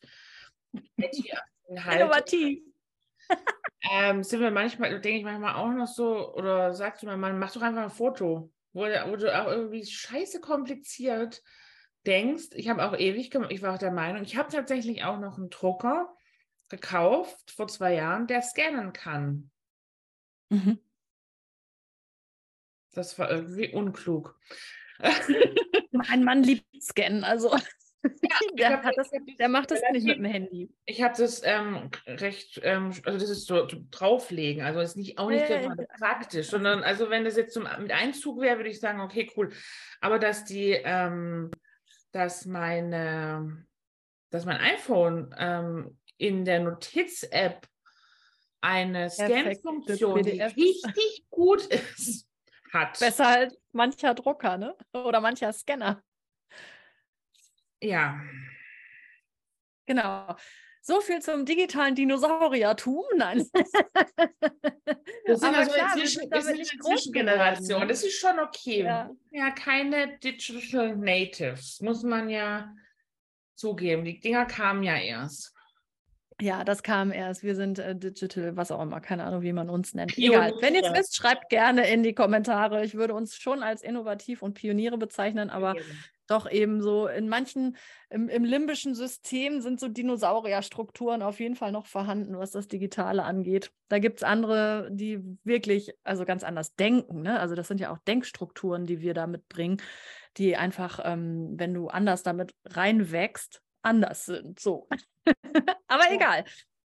Innovativ. 1.67 2.63
ähm, 3.91 4.23
sind 4.23 4.41
wir 4.41 4.51
manchmal, 4.51 4.99
denke 5.01 5.19
ich 5.19 5.23
manchmal 5.23 5.55
auch 5.55 5.71
noch 5.71 5.87
so, 5.87 6.33
oder 6.35 6.73
sagst 6.73 7.03
du 7.03 7.07
mir, 7.07 7.17
man 7.17 7.39
mach 7.39 7.51
doch 7.51 7.61
einfach 7.61 7.83
ein 7.83 7.89
Foto, 7.89 8.51
wo, 8.73 8.81
wo 8.81 9.15
du 9.15 9.35
auch 9.35 9.47
irgendwie 9.47 9.85
scheiße 9.85 10.41
kompliziert 10.41 11.41
denkst. 12.05 12.49
Ich 12.53 12.69
habe 12.69 12.85
auch 12.85 12.97
ewig 12.97 13.31
gemacht, 13.31 13.51
ich 13.51 13.61
war 13.61 13.73
auch 13.73 13.79
der 13.79 13.91
Meinung, 13.91 14.23
ich 14.23 14.37
habe 14.37 14.51
tatsächlich 14.51 15.03
auch 15.03 15.19
noch 15.19 15.37
einen 15.37 15.49
Drucker 15.49 16.15
gekauft 16.69 17.51
vor 17.51 17.67
zwei 17.67 17.95
Jahren, 17.95 18.27
der 18.27 18.41
scannen 18.41 18.93
kann. 18.93 19.51
Mhm. 20.49 20.79
Das 22.91 23.19
war 23.19 23.29
irgendwie 23.29 23.73
unklug. 23.73 24.39
Mein 25.91 26.23
Mann 26.23 26.43
liebt 26.43 26.65
Scannen, 26.81 27.23
also. 27.23 27.55
Ja, 28.21 28.37
der, 28.81 28.91
das, 28.95 29.09
der, 29.39 29.49
macht 29.49 29.71
das 29.71 29.81
nicht 29.91 30.05
mit 30.05 30.17
dem 30.17 30.25
Handy. 30.25 30.69
Ich 30.85 31.01
habe 31.01 31.13
das 31.17 31.41
ähm, 31.43 31.89
recht, 32.07 32.59
ähm, 32.63 32.91
also 33.03 33.17
das 33.17 33.29
ist 33.29 33.47
so, 33.47 33.67
drauflegen, 33.91 34.63
also 34.63 34.79
ist 34.79 34.97
nicht, 34.97 35.17
auch 35.17 35.29
nicht 35.29 35.49
ja, 35.49 35.75
praktisch, 35.97 36.47
sondern 36.47 36.83
also 36.83 37.09
wenn 37.09 37.23
das 37.23 37.37
jetzt 37.37 37.53
zum, 37.53 37.67
mit 37.79 37.91
Einzug 37.91 38.41
wäre, 38.41 38.57
würde 38.57 38.69
ich 38.69 38.79
sagen, 38.79 39.01
okay, 39.01 39.29
cool. 39.35 39.51
Aber 40.01 40.19
dass 40.19 40.45
die, 40.45 40.71
ähm, 40.71 41.51
dass 42.11 42.45
meine, 42.45 43.65
dass 44.29 44.45
mein 44.45 44.57
iPhone 44.57 45.33
ähm, 45.37 45.97
in 46.17 46.45
der 46.45 46.59
Notiz-App 46.61 47.67
eine 48.61 49.09
Scan-Funktion, 49.09 50.23
die 50.23 50.41
richtig 50.41 51.25
gut 51.29 51.65
ist, 51.65 52.27
hat. 52.73 52.99
Besser 52.99 53.27
als 53.27 53.57
mancher 53.71 54.13
Drucker, 54.15 54.57
ne? 54.57 54.75
Oder 54.93 55.21
mancher 55.21 55.53
Scanner. 55.53 56.01
Ja. 57.85 58.21
Genau. 59.85 60.35
So 60.81 61.01
viel 61.01 61.19
zum 61.19 61.45
digitalen 61.45 61.95
Dinosauriertum. 61.95 63.03
Nein. 63.15 63.47
Das 65.27 65.39
sind 65.39 65.55
also 65.55 65.71
klar, 65.71 65.91
inzwischen, 65.95 66.31
wir 66.31 66.41
sind 66.43 66.55
eine 66.55 66.63
Zwischengeneration. 66.63 67.87
Das 67.87 68.03
ist 68.03 68.19
schon 68.19 68.37
okay. 68.39 68.83
Ja. 68.83 69.09
ja, 69.31 69.49
keine 69.49 70.19
Digital 70.19 70.95
Natives, 70.95 71.81
muss 71.81 72.03
man 72.03 72.29
ja 72.29 72.71
zugeben. 73.55 74.05
Die 74.05 74.19
Dinger 74.19 74.45
kamen 74.45 74.83
ja 74.83 74.95
erst. 74.95 75.55
Ja, 76.39 76.63
das 76.63 76.83
kam 76.83 77.11
erst. 77.11 77.43
Wir 77.43 77.55
sind 77.55 77.79
äh, 77.79 77.95
digital, 77.95 78.55
was 78.55 78.69
auch 78.69 78.81
immer, 78.81 78.99
keine 79.01 79.23
Ahnung, 79.23 79.41
wie 79.41 79.53
man 79.53 79.69
uns 79.69 79.95
nennt. 79.95 80.15
Egal. 80.17 80.53
Wenn 80.59 80.75
ihr 80.75 80.83
es 80.83 80.93
wisst, 80.93 81.15
schreibt 81.15 81.49
gerne 81.49 81.89
in 81.89 82.03
die 82.03 82.13
Kommentare. 82.13 82.85
Ich 82.85 82.93
würde 82.93 83.15
uns 83.15 83.35
schon 83.35 83.63
als 83.63 83.81
innovativ 83.81 84.41
und 84.41 84.53
Pioniere 84.53 84.97
bezeichnen, 84.97 85.49
aber 85.49 85.75
doch 86.27 86.49
eben 86.49 86.81
so 86.81 87.07
in 87.07 87.29
manchen, 87.29 87.77
im, 88.09 88.29
im 88.29 88.43
limbischen 88.43 88.95
System 88.95 89.61
sind 89.61 89.79
so 89.79 89.87
Dinosaurierstrukturen 89.87 91.21
auf 91.21 91.39
jeden 91.39 91.55
Fall 91.55 91.71
noch 91.71 91.85
vorhanden, 91.85 92.37
was 92.37 92.51
das 92.51 92.67
Digitale 92.67 93.23
angeht. 93.23 93.71
Da 93.87 93.99
gibt 93.99 94.19
es 94.19 94.23
andere, 94.23 94.89
die 94.91 95.19
wirklich, 95.43 95.93
also 96.03 96.25
ganz 96.25 96.43
anders 96.43 96.75
denken. 96.75 97.21
Ne? 97.21 97.39
Also 97.39 97.55
das 97.55 97.67
sind 97.67 97.79
ja 97.79 97.91
auch 97.91 97.99
Denkstrukturen, 97.99 98.85
die 98.85 99.01
wir 99.01 99.13
da 99.13 99.27
mitbringen, 99.27 99.81
die 100.37 100.55
einfach, 100.55 100.99
ähm, 101.03 101.53
wenn 101.57 101.73
du 101.73 101.87
anders 101.87 102.23
damit 102.23 102.55
reinwächst, 102.65 103.61
anders 103.81 104.25
sind. 104.25 104.59
So. 104.59 104.87
Aber 105.87 106.03
egal. 106.11 106.43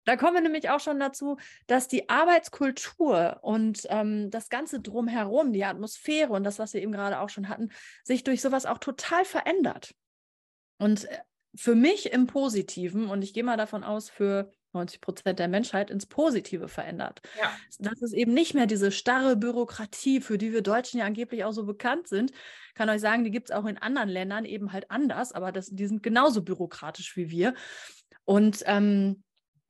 Da 0.05 0.15
kommen 0.15 0.35
wir 0.35 0.41
nämlich 0.41 0.69
auch 0.69 0.79
schon 0.79 0.99
dazu, 0.99 1.37
dass 1.67 1.87
die 1.87 2.09
Arbeitskultur 2.09 3.39
und 3.41 3.85
ähm, 3.89 4.29
das 4.29 4.49
Ganze 4.49 4.79
drumherum, 4.79 5.51
die 5.51 5.65
Atmosphäre 5.65 6.31
und 6.31 6.43
das, 6.43 6.59
was 6.59 6.73
wir 6.73 6.81
eben 6.81 6.91
gerade 6.91 7.19
auch 7.19 7.29
schon 7.29 7.49
hatten, 7.49 7.71
sich 8.03 8.23
durch 8.23 8.41
sowas 8.41 8.65
auch 8.65 8.77
total 8.77 9.25
verändert. 9.25 9.95
Und 10.77 11.05
äh, 11.05 11.17
für 11.55 11.75
mich 11.75 12.11
im 12.11 12.27
Positiven, 12.27 13.09
und 13.09 13.23
ich 13.23 13.33
gehe 13.33 13.43
mal 13.43 13.57
davon 13.57 13.83
aus, 13.83 14.09
für 14.09 14.51
90 14.75 15.01
Prozent 15.01 15.39
der 15.39 15.47
Menschheit 15.47 15.89
ins 15.89 16.05
Positive 16.05 16.67
verändert. 16.67 17.21
Ja. 17.39 17.49
Das 17.79 18.01
ist 18.01 18.13
eben 18.13 18.33
nicht 18.33 18.53
mehr 18.53 18.67
diese 18.67 18.91
starre 18.91 19.35
Bürokratie, 19.35 20.21
für 20.21 20.37
die 20.37 20.51
wir 20.51 20.61
Deutschen 20.61 20.99
ja 20.99 21.05
angeblich 21.05 21.45
auch 21.45 21.53
so 21.53 21.65
bekannt 21.65 22.07
sind. 22.07 22.31
Ich 22.31 22.75
kann 22.75 22.89
euch 22.89 23.01
sagen, 23.01 23.23
die 23.23 23.31
gibt 23.31 23.49
es 23.49 23.55
auch 23.55 23.65
in 23.65 23.77
anderen 23.77 24.09
Ländern 24.09 24.45
eben 24.45 24.73
halt 24.73 24.91
anders, 24.91 25.31
aber 25.31 25.51
das, 25.51 25.69
die 25.71 25.87
sind 25.87 26.03
genauso 26.03 26.43
bürokratisch 26.43 27.15
wie 27.15 27.29
wir. 27.29 27.55
Und 28.25 28.63
ähm, 28.65 29.23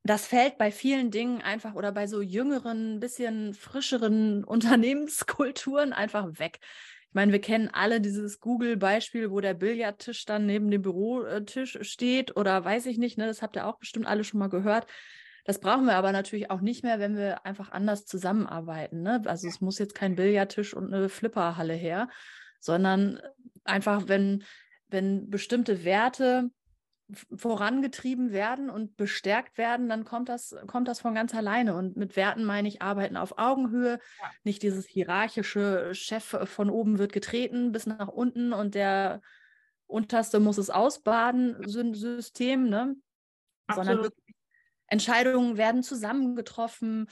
das 0.06 0.28
fällt 0.28 0.60
bei 0.60 0.72
vielen 0.72 1.10
Dingen 1.10 1.42
einfach 1.42 1.74
oder 1.74 1.92
bei 1.92 2.06
so 2.06 2.22
jüngeren, 2.22 3.00
bisschen 3.00 3.56
frischeren 3.56 4.44
Unternehmenskulturen 4.46 5.94
einfach 5.94 6.40
weg. 6.40 6.60
Ich 7.08 7.14
meine, 7.14 7.32
wir 7.32 7.42
kennen 7.42 7.70
alle 7.72 8.02
dieses 8.02 8.40
Google-Beispiel, 8.40 9.32
wo 9.32 9.40
der 9.40 9.54
Billardtisch 9.54 10.26
dann 10.26 10.46
neben 10.46 10.70
dem 10.70 10.84
Bürotisch 10.84 11.80
steht 11.82 12.36
oder 12.36 12.64
weiß 12.64 12.86
ich 12.86 12.98
nicht, 12.98 13.18
ne? 13.18 13.26
das 13.26 13.42
habt 13.42 13.56
ihr 13.56 13.66
auch 13.66 13.80
bestimmt 13.80 14.06
alle 14.06 14.24
schon 14.24 14.40
mal 14.40 14.50
gehört. 14.50 14.86
Das 15.46 15.60
brauchen 15.60 15.86
wir 15.86 15.96
aber 15.96 16.12
natürlich 16.12 16.52
auch 16.52 16.62
nicht 16.62 16.84
mehr, 16.84 17.00
wenn 17.00 17.16
wir 17.16 17.46
einfach 17.46 17.72
anders 17.72 18.06
zusammenarbeiten. 18.06 19.02
Ne? 19.02 19.22
Also 19.26 19.48
es 19.48 19.62
muss 19.62 19.80
jetzt 19.80 19.96
kein 19.96 20.16
Billardtisch 20.16 20.74
und 20.74 20.94
eine 20.94 21.10
Flipperhalle 21.10 21.74
her, 21.74 22.10
sondern 22.60 23.22
einfach, 23.64 24.08
wenn, 24.08 24.44
wenn 24.90 25.30
bestimmte 25.30 25.84
Werte 25.84 26.52
vorangetrieben 27.36 28.32
werden 28.32 28.70
und 28.70 28.98
bestärkt 28.98 29.58
werden, 29.58 29.90
dann 29.90 30.06
kommt 30.06 30.28
das, 30.28 30.56
kommt 30.68 30.88
das 30.88 31.00
von 31.00 31.14
ganz 31.14 31.36
alleine. 31.36 31.76
Und 31.76 31.98
mit 31.98 32.16
Werten 32.16 32.44
meine 32.44 32.68
ich 32.68 32.82
Arbeiten 32.82 33.16
auf 33.16 33.38
Augenhöhe, 33.38 34.00
ja. 34.22 34.32
nicht 34.44 34.64
dieses 34.64 34.88
hierarchische 34.88 35.94
Chef 35.94 36.24
von 36.24 36.70
oben 36.70 36.98
wird 36.98 37.14
getreten 37.14 37.72
bis 37.72 37.86
nach 37.86 38.08
unten 38.08 38.54
und 38.54 38.76
der 38.76 39.22
Unterste 39.88 40.40
muss 40.40 40.58
es 40.58 40.72
ausbaden, 40.72 41.58
System, 41.94 42.70
ne? 42.70 42.96
sondern 43.74 44.02
wirklich 44.02 44.36
Entscheidungen 44.88 45.58
werden 45.58 45.84
zusammengetroffen. 45.84 47.08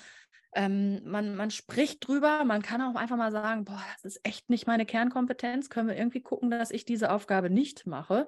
Ähm, 0.55 1.01
man, 1.05 1.35
man 1.35 1.51
spricht 1.51 2.07
drüber, 2.07 2.43
man 2.45 2.61
kann 2.61 2.81
auch 2.81 2.95
einfach 2.95 3.17
mal 3.17 3.31
sagen, 3.31 3.65
boah, 3.65 3.83
das 3.95 4.05
ist 4.05 4.25
echt 4.25 4.49
nicht 4.49 4.67
meine 4.67 4.85
Kernkompetenz, 4.85 5.69
können 5.69 5.87
wir 5.87 5.97
irgendwie 5.97 6.21
gucken, 6.21 6.51
dass 6.51 6.71
ich 6.71 6.85
diese 6.85 7.11
Aufgabe 7.11 7.49
nicht 7.49 7.87
mache 7.87 8.27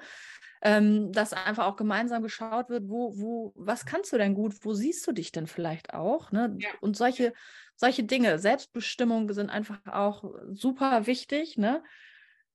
ähm, 0.65 1.11
dass 1.11 1.31
einfach 1.31 1.67
auch 1.67 1.75
gemeinsam 1.75 2.23
geschaut 2.23 2.69
wird, 2.69 2.89
wo, 2.89 3.15
wo, 3.19 3.53
was 3.55 3.85
kannst 3.85 4.11
du 4.11 4.17
denn 4.17 4.33
gut, 4.33 4.55
wo 4.61 4.73
siehst 4.73 5.05
du 5.05 5.11
dich 5.11 5.31
denn 5.31 5.45
vielleicht 5.45 5.93
auch? 5.93 6.31
Ne? 6.31 6.57
Ja. 6.59 6.69
Und 6.81 6.97
solche, 6.97 7.33
solche 7.75 8.03
Dinge, 8.03 8.39
Selbstbestimmung 8.39 9.31
sind 9.31 9.51
einfach 9.51 9.77
auch 9.85 10.23
super 10.51 11.05
wichtig, 11.05 11.57
ne? 11.57 11.83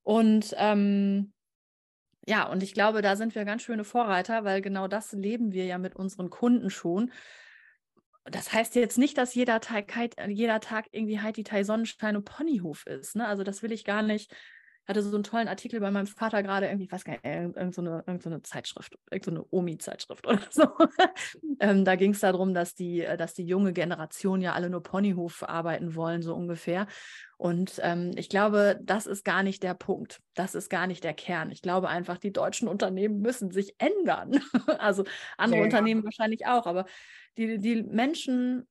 Und 0.03 0.55
ähm, 0.57 1.33
ja, 2.27 2.49
und 2.49 2.65
ich 2.65 2.75
glaube, 2.75 3.01
da 3.01 3.15
sind 3.15 3.37
wir 3.37 3.45
ganz 3.45 3.63
schöne 3.63 3.85
Vorreiter, 3.85 4.43
weil 4.43 4.61
genau 4.61 4.89
das 4.89 5.13
leben 5.13 5.53
wir 5.53 5.67
ja 5.67 5.79
mit 5.79 5.95
unseren 5.95 6.31
Kunden 6.31 6.71
schon. 6.71 7.13
Das 8.25 8.53
heißt 8.53 8.75
jetzt 8.75 8.99
nicht, 8.99 9.17
dass 9.19 9.35
jeder 9.35 9.61
Tag, 9.61 9.93
jeder 10.29 10.61
Tag 10.61 10.87
irgendwie 10.93 11.21
Heidi 11.21 11.43
Tai 11.43 11.65
Sonnenschein 11.65 12.17
und 12.17 12.25
Ponyhof 12.25 12.87
ist. 12.87 13.17
Ne? 13.17 13.27
Also 13.27 13.43
das 13.43 13.63
will 13.63 13.73
ich 13.73 13.85
gar 13.85 14.03
nicht 14.03 14.35
hatte 14.91 15.03
so 15.03 15.15
einen 15.17 15.25
tollen 15.25 15.49
Artikel 15.49 15.81
bei 15.81 15.91
meinem 15.91 16.07
Vater 16.07 16.43
gerade 16.43 16.67
irgendwie, 16.67 16.85
ich 16.85 16.93
weiß 16.93 17.05
gar 17.05 17.13
nicht, 17.13 17.25
irgendeine 17.25 17.73
so 17.73 17.83
irgend 17.83 18.23
so 18.23 18.39
Zeitschrift, 18.41 18.99
irgendeine 19.11 19.39
so 19.39 19.47
Omi-Zeitschrift 19.51 20.27
oder 20.27 20.41
so. 20.51 20.65
ähm, 21.61 21.85
da 21.85 21.97
ging 21.97 22.13
es 22.13 22.21
darum, 22.21 22.55
dass 22.55 22.75
die, 22.75 23.03
äh, 23.03 23.17
dass 23.17 23.35
die 23.35 23.47
junge 23.47 23.73
Generation 23.73 24.41
ja 24.41 24.53
alle 24.53 24.69
nur 24.69 24.83
Ponyhof 24.83 25.45
arbeiten 25.45 25.95
wollen, 25.95 26.23
so 26.23 26.35
ungefähr. 26.35 26.87
Und 27.41 27.81
ähm, 27.83 28.11
ich 28.17 28.29
glaube, 28.29 28.79
das 28.83 29.07
ist 29.07 29.25
gar 29.25 29.43
nicht 29.43 29.63
der 29.63 29.73
Punkt. 29.73 30.21
Das 30.35 30.55
ist 30.55 30.69
gar 30.69 30.87
nicht 30.87 31.03
der 31.05 31.15
Kern. 31.15 31.51
Ich 31.51 31.63
glaube 31.63 31.89
einfach, 31.89 32.19
die 32.19 32.35
deutschen 32.35 32.69
Unternehmen 32.69 33.23
müssen 33.23 33.51
sich 33.51 33.77
ändern. 33.79 34.43
also 34.79 35.05
andere 35.39 35.61
ja, 35.61 35.65
Unternehmen 35.65 36.03
ja. 36.03 36.05
wahrscheinlich 36.05 36.47
auch, 36.47 36.67
aber 36.67 36.85
die, 37.39 37.57
die 37.59 37.83
Menschen 37.83 38.69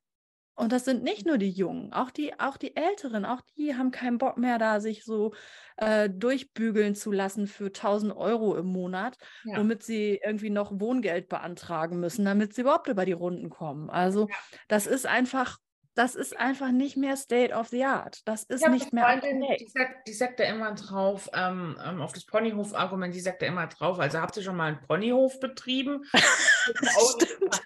und 0.54 0.72
das 0.72 0.86
sind 0.86 1.04
nicht 1.04 1.26
nur 1.26 1.38
die 1.38 1.50
Jungen, 1.50 1.94
auch 1.94 2.12
die, 2.12 2.38
auch 2.38 2.58
die 2.58 2.76
Älteren, 2.76 3.24
auch 3.26 3.42
die 3.58 3.76
haben 3.76 3.92
keinen 3.92 4.18
Bock 4.18 4.38
mehr, 4.38 4.60
da 4.60 4.82
sich 4.82 5.06
so 5.06 5.34
äh, 5.78 6.10
durchbügeln 6.10 6.96
zu 6.96 7.14
lassen 7.14 7.48
für 7.48 7.68
1000 7.68 8.16
Euro 8.16 8.56
im 8.58 8.66
Monat, 8.66 9.18
ja. 9.46 9.58
womit 9.58 9.84
sie 9.84 10.20
irgendwie 10.24 10.50
noch 10.50 10.78
Wohngeld 10.78 11.30
beantragen 11.30 12.02
müssen, 12.02 12.26
damit 12.26 12.54
sie 12.54 12.62
überhaupt 12.62 12.90
über 12.90 13.06
die 13.06 13.14
Runden 13.14 13.50
kommen. 13.50 13.90
Also 13.90 14.28
das 14.68 14.86
ist 14.86 15.08
einfach, 15.08 15.58
das 16.00 16.16
ist 16.16 16.40
einfach 16.40 16.72
nicht 16.72 16.96
mehr 16.96 17.18
State 17.18 17.54
of 17.54 17.68
the 17.68 17.84
Art. 17.84 18.22
Das 18.24 18.44
ist 18.44 18.66
nicht 18.70 18.94
mehr. 18.94 19.04
Freundin, 19.04 19.46
die, 19.60 19.68
sagt, 19.68 20.08
die 20.08 20.14
sagt 20.14 20.40
da 20.40 20.46
immer 20.46 20.74
drauf, 20.74 21.30
ähm, 21.34 21.78
ähm, 21.86 22.02
auf 22.02 22.14
das 22.14 22.26
Ponyhof-Argument, 22.26 23.14
die 23.14 23.20
sagt 23.20 23.42
da 23.42 23.48
immer 23.48 23.68
drauf, 23.68 24.00
also 24.00 24.22
habt 24.22 24.38
ihr 24.38 24.44
schon 24.44 24.56
mal 24.56 24.68
einen 24.70 24.80
Ponyhof 24.80 25.42
betrieben? 25.42 26.06
Stimmt. 26.14 27.62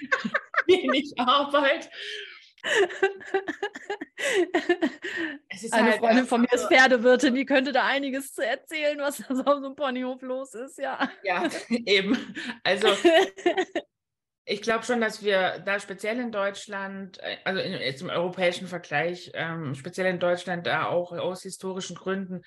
Wenig 0.66 1.14
Arbeit. 1.18 1.88
Eine 5.70 5.90
halt 5.90 5.98
Freundin 6.00 6.26
von 6.26 6.42
mir 6.42 6.52
ist 6.52 6.66
Pferdewirtin, 6.66 7.34
die 7.34 7.46
könnte 7.46 7.72
da 7.72 7.86
einiges 7.86 8.34
zu 8.34 8.44
erzählen, 8.44 8.98
was 8.98 9.16
da 9.16 9.34
so 9.34 9.44
auf 9.44 9.60
so 9.60 9.64
einem 9.64 9.76
Ponyhof 9.76 10.20
los 10.20 10.52
ist, 10.52 10.76
ja. 10.76 11.10
Ja, 11.22 11.48
eben. 11.70 12.34
Also 12.62 12.88
ich 14.48 14.62
glaube 14.62 14.84
schon, 14.84 15.00
dass 15.00 15.22
wir 15.22 15.62
da 15.64 15.78
speziell 15.78 16.18
in 16.18 16.32
Deutschland, 16.32 17.18
äh, 17.22 17.36
also 17.44 17.60
in, 17.60 17.72
jetzt 17.72 18.02
im 18.02 18.08
europäischen 18.08 18.66
Vergleich, 18.66 19.30
ähm, 19.34 19.74
speziell 19.74 20.06
in 20.06 20.18
Deutschland 20.18 20.66
da 20.66 20.86
auch 20.86 21.12
aus 21.12 21.42
historischen 21.42 21.94
Gründen 21.94 22.42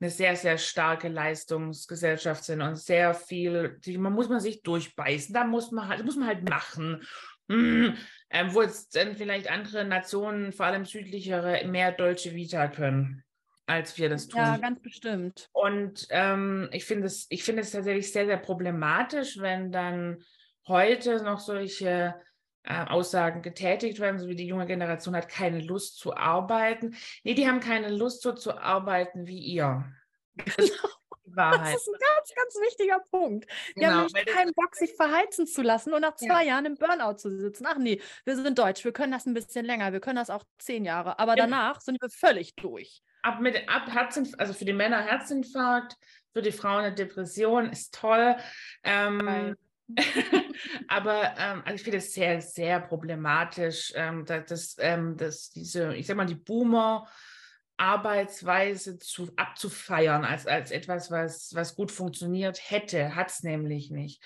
eine 0.00 0.10
sehr, 0.10 0.36
sehr 0.36 0.58
starke 0.58 1.08
Leistungsgesellschaft 1.08 2.44
sind 2.44 2.60
und 2.60 2.76
sehr 2.76 3.14
viel, 3.14 3.78
die, 3.84 3.98
man 3.98 4.12
muss 4.12 4.28
man 4.28 4.40
sich 4.40 4.62
durchbeißen, 4.62 5.32
da 5.32 5.44
muss 5.44 5.70
man 5.70 5.88
halt, 5.88 6.04
muss 6.04 6.16
man 6.16 6.28
halt 6.28 6.48
machen. 6.48 7.02
Mm, 7.48 7.94
ähm, 8.30 8.54
wo 8.54 8.62
jetzt 8.62 8.94
dann 8.94 9.16
vielleicht 9.16 9.50
andere 9.50 9.84
Nationen, 9.84 10.52
vor 10.52 10.66
allem 10.66 10.84
südlichere, 10.84 11.66
mehr 11.66 11.92
deutsche 11.92 12.34
Vita 12.34 12.68
können, 12.68 13.24
als 13.66 13.96
wir 13.96 14.08
das 14.10 14.28
tun. 14.28 14.40
Ja, 14.40 14.58
ganz 14.58 14.80
bestimmt. 14.82 15.48
Und 15.52 16.06
ähm, 16.10 16.68
ich 16.72 16.84
finde 16.84 17.06
es, 17.06 17.26
ich 17.30 17.42
finde 17.42 17.62
es 17.62 17.70
tatsächlich 17.70 18.12
sehr, 18.12 18.26
sehr 18.26 18.36
problematisch, 18.36 19.38
wenn 19.38 19.72
dann 19.72 20.22
heute 20.68 21.22
noch 21.22 21.40
solche 21.40 22.14
äh, 22.64 22.84
Aussagen 22.86 23.42
getätigt 23.42 23.98
werden, 23.98 24.18
so 24.18 24.28
wie 24.28 24.36
die 24.36 24.46
junge 24.46 24.66
Generation 24.66 25.16
hat 25.16 25.28
keine 25.28 25.60
Lust 25.60 25.98
zu 25.98 26.14
arbeiten. 26.14 26.96
Nee, 27.24 27.34
die 27.34 27.48
haben 27.48 27.60
keine 27.60 27.88
Lust 27.88 28.22
so 28.22 28.32
zu 28.32 28.58
arbeiten 28.58 29.26
wie 29.26 29.38
ihr. 29.38 29.84
Genau. 30.36 30.88
Wahrheit. 31.34 31.74
Das 31.74 31.82
ist 31.82 31.88
ein 31.88 32.00
ganz, 32.00 32.34
ganz 32.34 32.54
wichtiger 32.66 33.00
Punkt. 33.10 33.46
Die 33.76 33.80
genau, 33.80 33.92
haben 33.92 34.06
nämlich 34.06 34.34
keinen 34.34 34.52
Bock, 34.54 34.74
sich 34.74 34.94
verheizen 34.94 35.46
zu 35.46 35.62
lassen 35.62 35.92
und 35.92 36.00
nach 36.00 36.16
zwei 36.16 36.44
ja. 36.44 36.52
Jahren 36.52 36.66
im 36.66 36.74
Burnout 36.76 37.14
zu 37.14 37.30
sitzen. 37.38 37.66
Ach 37.66 37.78
nee, 37.78 38.00
wir 38.24 38.36
sind 38.36 38.58
deutsch, 38.58 38.84
wir 38.84 38.92
können 38.92 39.12
das 39.12 39.26
ein 39.26 39.34
bisschen 39.34 39.64
länger, 39.64 39.92
wir 39.92 40.00
können 40.00 40.16
das 40.16 40.30
auch 40.30 40.44
zehn 40.58 40.84
Jahre, 40.84 41.18
aber 41.18 41.36
danach 41.36 41.80
sind 41.80 42.00
wir 42.00 42.10
völlig 42.10 42.54
durch. 42.56 43.02
Ab 43.22 43.40
mit 43.40 43.68
ab 43.68 43.88
Herzinfarkt, 43.92 44.40
also 44.40 44.52
für 44.52 44.64
die 44.64 44.72
Männer 44.72 45.00
Herzinfarkt, 45.00 45.96
für 46.32 46.42
die 46.42 46.52
Frauen 46.52 46.84
eine 46.84 46.94
Depression, 46.94 47.70
ist 47.70 47.94
toll. 47.94 48.36
Ähm, 48.84 49.56
aber 50.88 51.34
ähm, 51.38 51.62
also 51.64 51.74
ich 51.74 51.82
finde 51.82 51.98
es 51.98 52.12
sehr, 52.12 52.40
sehr 52.40 52.80
problematisch, 52.80 53.92
ähm, 53.94 54.24
dass, 54.24 54.76
ähm, 54.78 55.16
dass 55.16 55.50
diese, 55.50 55.94
ich 55.94 56.06
sag 56.06 56.16
mal, 56.16 56.26
die 56.26 56.34
Boomer 56.34 57.06
Arbeitsweise 57.78 58.98
zu, 58.98 59.30
abzufeiern 59.36 60.24
als, 60.24 60.46
als 60.46 60.72
etwas, 60.72 61.10
was, 61.10 61.54
was 61.54 61.76
gut 61.76 61.92
funktioniert 61.92 62.58
hätte, 62.70 63.14
hat 63.14 63.30
es 63.30 63.42
nämlich 63.42 63.90
nicht. 63.90 64.22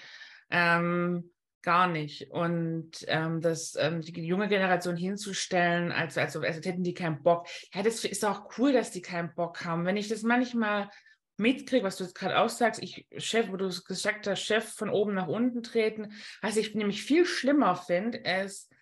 Ähm, 0.51 1.31
gar 1.63 1.87
nicht. 1.87 2.31
Und 2.31 2.91
ähm, 3.07 3.41
das, 3.41 3.77
ähm, 3.79 4.01
die 4.01 4.27
junge 4.27 4.49
Generation 4.49 4.97
hinzustellen, 4.97 5.93
als, 5.93 6.19
als, 6.19 6.37
als 6.37 6.67
hätten 6.67 6.83
die 6.83 6.95
keinen 6.95 7.23
Bock. 7.23 7.47
Ja, 7.73 7.83
das 7.83 8.05
ist 8.05 8.25
auch 8.25 8.59
cool, 8.59 8.73
dass 8.73 8.91
die 8.91 9.03
keinen 9.03 9.35
Bock 9.35 9.65
haben. 9.65 9.85
Wenn 9.85 9.97
ich 9.97 10.09
das 10.09 10.23
manchmal 10.23 10.89
mitkriege, 11.37 11.85
was 11.85 11.97
du 11.97 12.05
jetzt 12.05 12.15
gerade 12.15 12.39
aussagst, 12.39 12.83
ich, 12.83 13.07
Chef, 13.19 13.51
wo 13.51 13.57
du 13.57 13.69
gesagt 13.69 14.27
hast, 14.27 14.43
Chef 14.43 14.65
von 14.75 14.91
oben 14.91 15.15
nach 15.15 15.29
unten 15.29 15.63
treten, 15.63 16.13
was 16.41 16.57
ich 16.57 16.75
nämlich 16.75 17.03
viel 17.03 17.27
schlimmer 17.27 17.77
finde, 17.77 18.19
ist, 18.19 18.73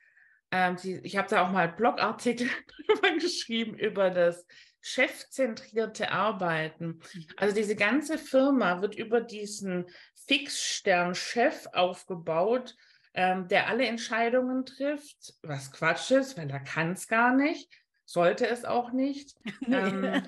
ähm, 0.51 0.77
die, 0.77 0.97
ich 1.05 1.17
habe 1.17 1.29
da 1.29 1.45
auch 1.45 1.51
mal 1.51 1.69
Blogartikel 1.69 2.49
drüber 2.87 3.13
geschrieben 3.19 3.75
über 3.75 4.11
das 4.11 4.47
chefzentrierte 4.81 6.11
Arbeiten. 6.11 7.01
Mhm. 7.15 7.27
Also 7.37 7.55
diese 7.55 7.77
ganze 7.77 8.19
Firma 8.19 8.81
wird 8.81 8.95
über 8.97 9.21
diesen 9.21 9.87
Fixstern-Chef 10.27 11.67
aufgebaut, 11.73 12.77
ähm, 13.15 13.49
der 13.49 13.69
alle 13.69 13.87
Entscheidungen 13.87 14.65
trifft, 14.65 15.35
was 15.43 15.73
Quatsch 15.73 16.11
ist, 16.13 16.39
weil 16.39 16.51
er 16.51 16.61
kann 16.61 16.93
es 16.93 17.09
gar 17.09 17.35
nicht, 17.35 17.71
sollte 18.05 18.47
es 18.47 18.65
auch 18.65 18.93
nicht. 18.93 19.37
Ähm, 19.67 20.23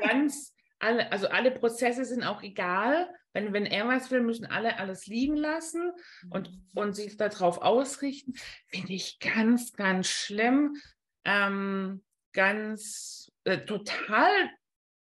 ganz 0.00 0.54
alle, 0.80 1.12
also 1.12 1.28
alle 1.28 1.50
Prozesse 1.50 2.04
sind 2.04 2.24
auch 2.24 2.42
egal. 2.42 3.08
Wenn, 3.32 3.52
wenn 3.52 3.66
er 3.66 3.86
was 3.86 4.10
will, 4.10 4.22
müssen 4.22 4.46
alle 4.46 4.78
alles 4.78 5.06
liegen 5.06 5.36
lassen 5.36 5.92
und, 6.30 6.50
mhm. 6.50 6.62
und 6.74 6.96
sich 6.96 7.16
darauf 7.16 7.58
ausrichten. 7.58 8.34
Finde 8.66 8.92
ich 8.92 9.20
ganz, 9.20 9.72
ganz 9.72 10.08
schlimm. 10.08 10.76
Ähm, 11.24 12.02
ganz 12.32 13.30
äh, 13.44 13.58
total 13.58 14.50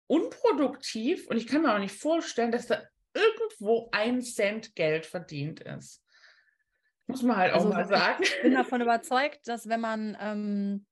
unproduktiv. 0.08 1.28
Und 1.28 1.38
ich 1.38 1.48
kann 1.48 1.64
mir 1.64 1.74
auch 1.74 1.80
nicht 1.80 2.00
vorstellen, 2.00 2.52
dass 2.52 2.68
da 2.68 2.82
irgendwo 3.14 3.90
ein 3.92 4.22
Cent 4.22 4.76
Geld 4.76 5.06
verdient 5.06 5.62
ist. 5.62 6.02
Muss 7.08 7.22
man 7.22 7.38
halt 7.38 7.54
auch 7.54 7.66
also, 7.66 7.70
mal 7.70 7.88
sagen. 7.88 8.24
Ich 8.24 8.42
bin 8.42 8.54
davon 8.54 8.82
überzeugt, 8.82 9.48
dass 9.48 9.68
wenn 9.68 9.82
man, 9.82 10.18
ähm, 10.20 10.86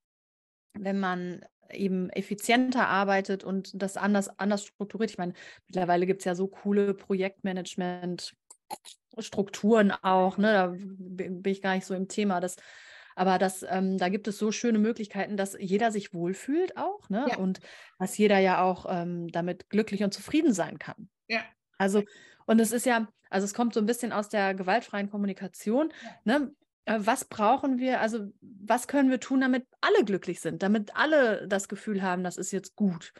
wenn 0.73 0.99
man 0.99 1.45
eben 1.73 2.09
effizienter 2.09 2.88
arbeitet 2.88 3.43
und 3.43 3.81
das 3.81 3.97
anders, 3.97 4.39
anders 4.39 4.65
strukturiert. 4.65 5.12
Ich 5.12 5.17
meine, 5.17 5.33
mittlerweile 5.67 6.05
gibt 6.05 6.21
es 6.21 6.25
ja 6.25 6.36
so 6.36 6.47
coole 6.47 6.93
Projektmanagement-Strukturen 6.93 9.91
auch, 9.91 10.38
ne? 10.38 10.53
Da 10.53 10.73
bin 10.77 11.43
ich 11.45 11.62
gar 11.62 11.75
nicht 11.75 11.86
so 11.86 11.93
im 11.93 12.07
Thema. 12.07 12.39
Das, 12.39 12.55
aber 13.15 13.38
das, 13.38 13.65
ähm, 13.69 13.97
da 13.97 14.09
gibt 14.09 14.27
es 14.27 14.38
so 14.38 14.51
schöne 14.51 14.79
Möglichkeiten, 14.79 15.38
dass 15.38 15.55
jeder 15.59 15.91
sich 15.91 16.13
wohlfühlt 16.13 16.77
auch, 16.77 17.09
ne? 17.09 17.25
Ja. 17.29 17.38
Und 17.38 17.59
dass 17.99 18.17
jeder 18.17 18.39
ja 18.39 18.63
auch 18.63 18.86
ähm, 18.89 19.27
damit 19.29 19.69
glücklich 19.69 20.03
und 20.03 20.13
zufrieden 20.13 20.53
sein 20.53 20.79
kann. 20.79 21.09
Ja. 21.27 21.41
Also, 21.77 22.03
und 22.45 22.59
es 22.59 22.71
ist 22.71 22.86
ja, 22.86 23.07
also 23.29 23.45
es 23.45 23.53
kommt 23.53 23.73
so 23.73 23.79
ein 23.79 23.86
bisschen 23.86 24.12
aus 24.12 24.29
der 24.29 24.53
gewaltfreien 24.53 25.09
Kommunikation. 25.09 25.91
Ja. 26.03 26.39
Ne? 26.39 26.55
Äh, 26.86 27.00
was 27.00 27.26
brauchen 27.26 27.80
wir, 27.80 28.02
also 28.02 28.32
was 28.41 28.88
können 28.88 29.10
wir 29.10 29.19
tun, 29.19 29.41
damit 29.41 29.65
alle 29.82 30.04
glücklich 30.06 30.39
sind, 30.41 30.63
damit 30.63 30.96
alle 30.96 31.48
das 31.48 31.67
Gefühl 31.67 32.02
haben, 32.02 32.24
das 32.24 32.38
ist 32.38 32.52
jetzt 32.52 32.76
gut. 32.76 33.13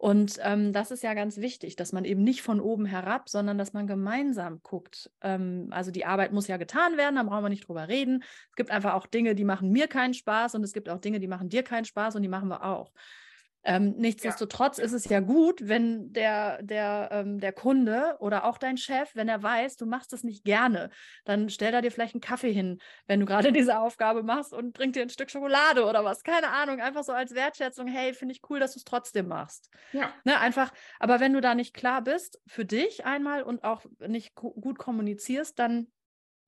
Und 0.00 0.38
ähm, 0.44 0.72
das 0.72 0.92
ist 0.92 1.02
ja 1.02 1.12
ganz 1.14 1.38
wichtig, 1.38 1.74
dass 1.74 1.92
man 1.92 2.04
eben 2.04 2.22
nicht 2.22 2.42
von 2.42 2.60
oben 2.60 2.86
herab, 2.86 3.28
sondern 3.28 3.58
dass 3.58 3.72
man 3.72 3.88
gemeinsam 3.88 4.60
guckt. 4.62 5.10
Ähm, 5.22 5.68
also 5.72 5.90
die 5.90 6.04
Arbeit 6.04 6.32
muss 6.32 6.46
ja 6.46 6.56
getan 6.56 6.96
werden, 6.96 7.16
da 7.16 7.24
brauchen 7.24 7.42
wir 7.42 7.48
nicht 7.48 7.66
drüber 7.66 7.88
reden. 7.88 8.22
Es 8.50 8.54
gibt 8.54 8.70
einfach 8.70 8.94
auch 8.94 9.08
Dinge, 9.08 9.34
die 9.34 9.44
machen 9.44 9.72
mir 9.72 9.88
keinen 9.88 10.14
Spaß 10.14 10.54
und 10.54 10.62
es 10.62 10.72
gibt 10.72 10.88
auch 10.88 11.00
Dinge, 11.00 11.18
die 11.18 11.26
machen 11.26 11.48
dir 11.48 11.64
keinen 11.64 11.84
Spaß 11.84 12.14
und 12.14 12.22
die 12.22 12.28
machen 12.28 12.48
wir 12.48 12.64
auch. 12.64 12.92
Ähm, 13.68 13.96
nichtsdestotrotz 13.98 14.78
ja. 14.78 14.84
ist 14.84 14.94
es 14.94 15.04
ja 15.10 15.20
gut, 15.20 15.68
wenn 15.68 16.10
der, 16.10 16.62
der, 16.62 17.10
ähm, 17.12 17.38
der 17.38 17.52
Kunde 17.52 18.16
oder 18.18 18.44
auch 18.44 18.56
dein 18.56 18.78
Chef, 18.78 19.14
wenn 19.14 19.28
er 19.28 19.42
weiß, 19.42 19.76
du 19.76 19.84
machst 19.84 20.10
das 20.14 20.24
nicht 20.24 20.42
gerne, 20.42 20.88
dann 21.26 21.50
stellt 21.50 21.74
er 21.74 21.82
dir 21.82 21.92
vielleicht 21.92 22.14
einen 22.14 22.22
Kaffee 22.22 22.50
hin, 22.50 22.78
wenn 23.06 23.20
du 23.20 23.26
gerade 23.26 23.52
diese 23.52 23.78
Aufgabe 23.78 24.22
machst 24.22 24.54
und 24.54 24.72
bringt 24.72 24.96
dir 24.96 25.02
ein 25.02 25.10
Stück 25.10 25.30
Schokolade 25.30 25.84
oder 25.84 26.02
was. 26.02 26.22
Keine 26.22 26.48
Ahnung, 26.48 26.80
einfach 26.80 27.04
so 27.04 27.12
als 27.12 27.34
Wertschätzung, 27.34 27.88
hey, 27.88 28.14
finde 28.14 28.32
ich 28.32 28.40
cool, 28.48 28.58
dass 28.58 28.72
du 28.72 28.78
es 28.78 28.84
trotzdem 28.84 29.28
machst. 29.28 29.68
Ja. 29.92 30.14
Ne, 30.24 30.40
einfach, 30.40 30.72
aber 30.98 31.20
wenn 31.20 31.34
du 31.34 31.42
da 31.42 31.54
nicht 31.54 31.74
klar 31.74 32.00
bist, 32.00 32.40
für 32.46 32.64
dich 32.64 33.04
einmal 33.04 33.42
und 33.42 33.64
auch 33.64 33.84
nicht 33.98 34.34
gut 34.34 34.78
kommunizierst, 34.78 35.58
dann 35.58 35.88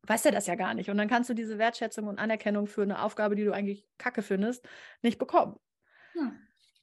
weiß 0.07 0.25
er 0.25 0.33
das 0.33 0.47
ja 0.47 0.55
gar 0.55 0.73
nicht. 0.73 0.89
Und 0.89 0.97
dann 0.97 1.09
kannst 1.09 1.29
du 1.29 1.35
diese 1.35 1.59
Wertschätzung 1.59 2.07
und 2.07 2.19
Anerkennung 2.19 2.67
für 2.67 2.81
eine 2.81 3.03
Aufgabe, 3.03 3.37
die 3.37 3.45
du 3.45 3.53
eigentlich 3.53 3.87
kacke 3.99 4.23
findest, 4.23 4.67
nicht 5.03 5.19
bekommen. 5.19 5.57
Ja. 6.15 6.33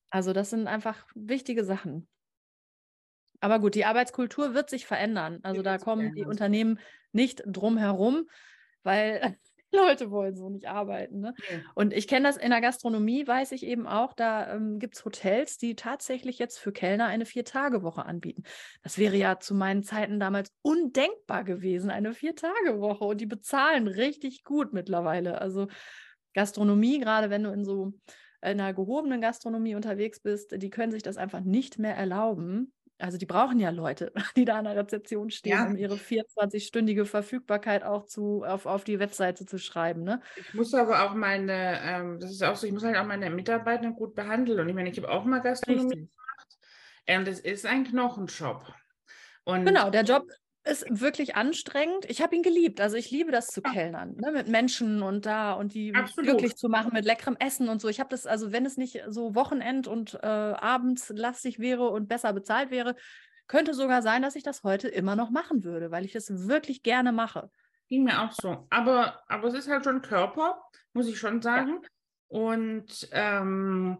Also 0.09 0.33
das 0.33 0.49
sind 0.49 0.67
einfach 0.67 1.05
wichtige 1.15 1.63
Sachen. 1.63 2.07
Aber 3.39 3.59
gut, 3.59 3.75
die 3.75 3.85
Arbeitskultur 3.85 4.53
wird 4.53 4.69
sich 4.69 4.85
verändern. 4.85 5.39
Also 5.43 5.61
da 5.61 5.77
kommen 5.77 6.13
die 6.15 6.25
Unternehmen 6.25 6.79
nicht 7.11 7.43
drum 7.45 7.77
herum, 7.77 8.27
weil 8.83 9.37
Leute 9.71 10.09
wollen 10.11 10.35
so 10.35 10.49
nicht 10.49 10.67
arbeiten. 10.67 11.19
Ne? 11.19 11.33
Ja. 11.51 11.59
Und 11.75 11.93
ich 11.93 12.07
kenne 12.07 12.27
das 12.27 12.37
in 12.37 12.49
der 12.49 12.61
Gastronomie, 12.61 13.27
weiß 13.27 13.51
ich 13.51 13.65
eben 13.65 13.85
auch, 13.85 14.13
da 14.13 14.53
ähm, 14.53 14.79
gibt 14.79 14.95
es 14.95 15.05
Hotels, 15.05 15.57
die 15.57 15.75
tatsächlich 15.75 16.39
jetzt 16.39 16.57
für 16.57 16.71
Kellner 16.71 17.07
eine 17.07 17.25
Vier-Tage-Woche 17.25 18.05
anbieten. 18.05 18.43
Das 18.81 18.97
wäre 18.97 19.17
ja 19.17 19.39
zu 19.39 19.53
meinen 19.53 19.83
Zeiten 19.83 20.19
damals 20.19 20.53
undenkbar 20.61 21.43
gewesen, 21.43 21.89
eine 21.89 22.13
Vier-Tage-Woche. 22.13 23.03
Und 23.03 23.21
die 23.21 23.25
bezahlen 23.25 23.87
richtig 23.87 24.45
gut 24.45 24.73
mittlerweile. 24.73 25.41
Also 25.41 25.67
Gastronomie, 26.33 26.99
gerade 26.99 27.29
wenn 27.29 27.43
du 27.43 27.51
in 27.51 27.65
so 27.65 27.93
einer 28.41 28.73
gehobenen 28.73 29.21
Gastronomie 29.21 29.75
unterwegs 29.75 30.19
bist, 30.19 30.51
die 30.61 30.69
können 30.69 30.91
sich 30.91 31.03
das 31.03 31.17
einfach 31.17 31.41
nicht 31.41 31.79
mehr 31.79 31.95
erlauben. 31.95 32.73
Also 32.99 33.17
die 33.17 33.25
brauchen 33.25 33.59
ja 33.59 33.69
Leute, 33.69 34.11
die 34.35 34.45
da 34.45 34.57
an 34.57 34.65
der 34.65 34.75
Rezeption 34.75 35.29
stehen, 35.29 35.51
ja. 35.51 35.65
um 35.65 35.75
ihre 35.75 35.95
24-stündige 35.95 37.05
Verfügbarkeit 37.05 37.83
auch 37.83 38.05
zu, 38.05 38.43
auf, 38.43 38.65
auf 38.65 38.83
die 38.83 38.99
Webseite 38.99 39.45
zu 39.45 39.59
schreiben. 39.59 40.03
Ne? 40.03 40.21
Ich 40.35 40.53
muss 40.53 40.73
aber 40.73 41.03
auch 41.03 41.13
meine, 41.13 41.79
ähm, 41.83 42.19
das 42.19 42.31
ist 42.31 42.43
auch 42.43 42.55
so, 42.55 42.65
ich 42.65 42.73
muss 42.73 42.83
halt 42.83 42.97
auch 42.97 43.05
meine 43.05 43.29
Mitarbeiter 43.29 43.91
gut 43.91 44.15
behandeln. 44.15 44.59
Und 44.59 44.69
ich 44.69 44.75
meine, 44.75 44.89
ich 44.89 44.97
habe 44.97 45.09
auch 45.09 45.25
mal 45.25 45.41
Gastronomie 45.41 45.93
Richtig. 45.93 46.09
gemacht. 46.09 46.57
Und 47.07 47.27
ähm, 47.27 47.27
es 47.27 47.39
ist 47.39 47.65
ein 47.65 47.83
Knochenjob. 47.83 48.73
Und 49.43 49.65
genau, 49.65 49.89
der 49.89 50.03
Job 50.03 50.23
ist 50.67 50.85
wirklich 50.89 51.35
anstrengend. 51.35 52.05
Ich 52.09 52.21
habe 52.21 52.35
ihn 52.35 52.43
geliebt. 52.43 52.81
Also 52.81 52.97
ich 52.97 53.09
liebe 53.11 53.31
das 53.31 53.47
zu 53.47 53.61
kellnern, 53.61 54.15
ne? 54.17 54.31
mit 54.31 54.47
Menschen 54.47 55.01
und 55.01 55.25
da 55.25 55.53
und 55.53 55.73
die 55.73 55.93
Absolut. 55.95 56.29
glücklich 56.29 56.55
zu 56.55 56.69
machen 56.69 56.91
mit 56.93 57.05
leckerem 57.05 57.37
Essen 57.39 57.69
und 57.69 57.81
so. 57.81 57.87
Ich 57.87 57.99
habe 57.99 58.09
das, 58.09 58.25
also 58.25 58.51
wenn 58.51 58.65
es 58.65 58.77
nicht 58.77 59.03
so 59.07 59.35
Wochenend 59.35 59.87
und 59.87 60.15
äh, 60.15 60.27
abends 60.27 61.09
lastig 61.15 61.59
wäre 61.59 61.89
und 61.89 62.07
besser 62.07 62.33
bezahlt 62.33 62.71
wäre, 62.71 62.95
könnte 63.47 63.73
sogar 63.73 64.01
sein, 64.01 64.21
dass 64.21 64.35
ich 64.35 64.43
das 64.43 64.63
heute 64.63 64.87
immer 64.87 65.15
noch 65.15 65.29
machen 65.29 65.63
würde, 65.63 65.91
weil 65.91 66.05
ich 66.05 66.11
das 66.11 66.47
wirklich 66.47 66.83
gerne 66.83 67.11
mache. 67.11 67.49
Ging 67.87 68.03
mir 68.03 68.21
auch 68.21 68.33
so. 68.33 68.67
Aber, 68.69 69.23
aber 69.27 69.47
es 69.47 69.53
ist 69.53 69.69
halt 69.69 69.85
schon 69.85 70.01
Körper, 70.01 70.61
muss 70.93 71.07
ich 71.07 71.17
schon 71.17 71.41
sagen. 71.41 71.79
Ja. 71.81 71.89
Und 72.27 73.07
ähm, 73.11 73.97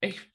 ich 0.00 0.32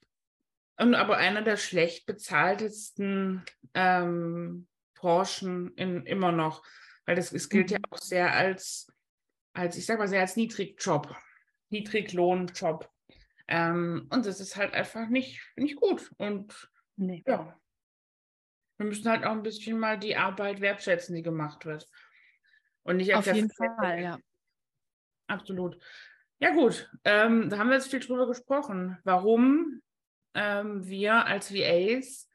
und 0.78 0.96
aber 0.96 1.18
einer 1.18 1.44
der 1.44 1.58
schlecht 1.58 2.08
bezahltesten 2.08 3.44
ähm, 3.76 4.68
Branchen 5.02 5.74
in, 5.76 6.06
immer 6.06 6.32
noch, 6.32 6.64
weil 7.06 7.16
das 7.16 7.34
es 7.34 7.50
gilt 7.50 7.72
mhm. 7.72 7.76
ja 7.76 7.80
auch 7.90 7.98
sehr 7.98 8.34
als, 8.34 8.88
als, 9.54 9.78
ich 9.78 9.86
sag 9.86 9.98
mal, 10.00 10.08
sehr 10.08 10.22
als 10.22 10.36
Niedrigjob, 10.36 11.16
Niedriglohnjob. 11.70 12.90
Ähm, 13.48 14.08
und 14.12 14.26
das 14.26 14.40
ist 14.40 14.56
halt 14.56 14.74
einfach 14.74 15.10
nicht, 15.10 15.42
nicht 15.56 15.76
gut. 15.76 16.12
Und 16.18 16.70
nee. 16.96 17.24
ja, 17.26 17.60
wir 18.78 18.86
müssen 18.86 19.10
halt 19.10 19.26
auch 19.26 19.32
ein 19.32 19.44
bisschen 19.44 19.80
mal 19.80 20.00
die 20.00 20.16
Arbeit 20.16 20.62
wertschätzen, 20.62 21.16
die 21.16 21.24
gemacht 21.24 21.66
wird. 21.66 21.88
Und 22.84 22.98
nicht 22.98 23.14
auf 23.14 23.26
jeden 23.26 23.52
Fall, 23.52 24.02
ja. 24.02 24.20
Absolut. 25.28 25.78
Ja, 26.40 26.52
gut. 26.52 26.90
Ähm, 27.04 27.50
da 27.50 27.58
haben 27.58 27.70
wir 27.70 27.76
jetzt 27.76 27.92
viel 27.92 28.00
drüber 28.00 28.28
gesprochen, 28.28 28.98
warum 29.04 29.82
ähm, 30.34 30.86
wir 30.86 31.26
als 31.26 31.54
VAs 31.54 32.28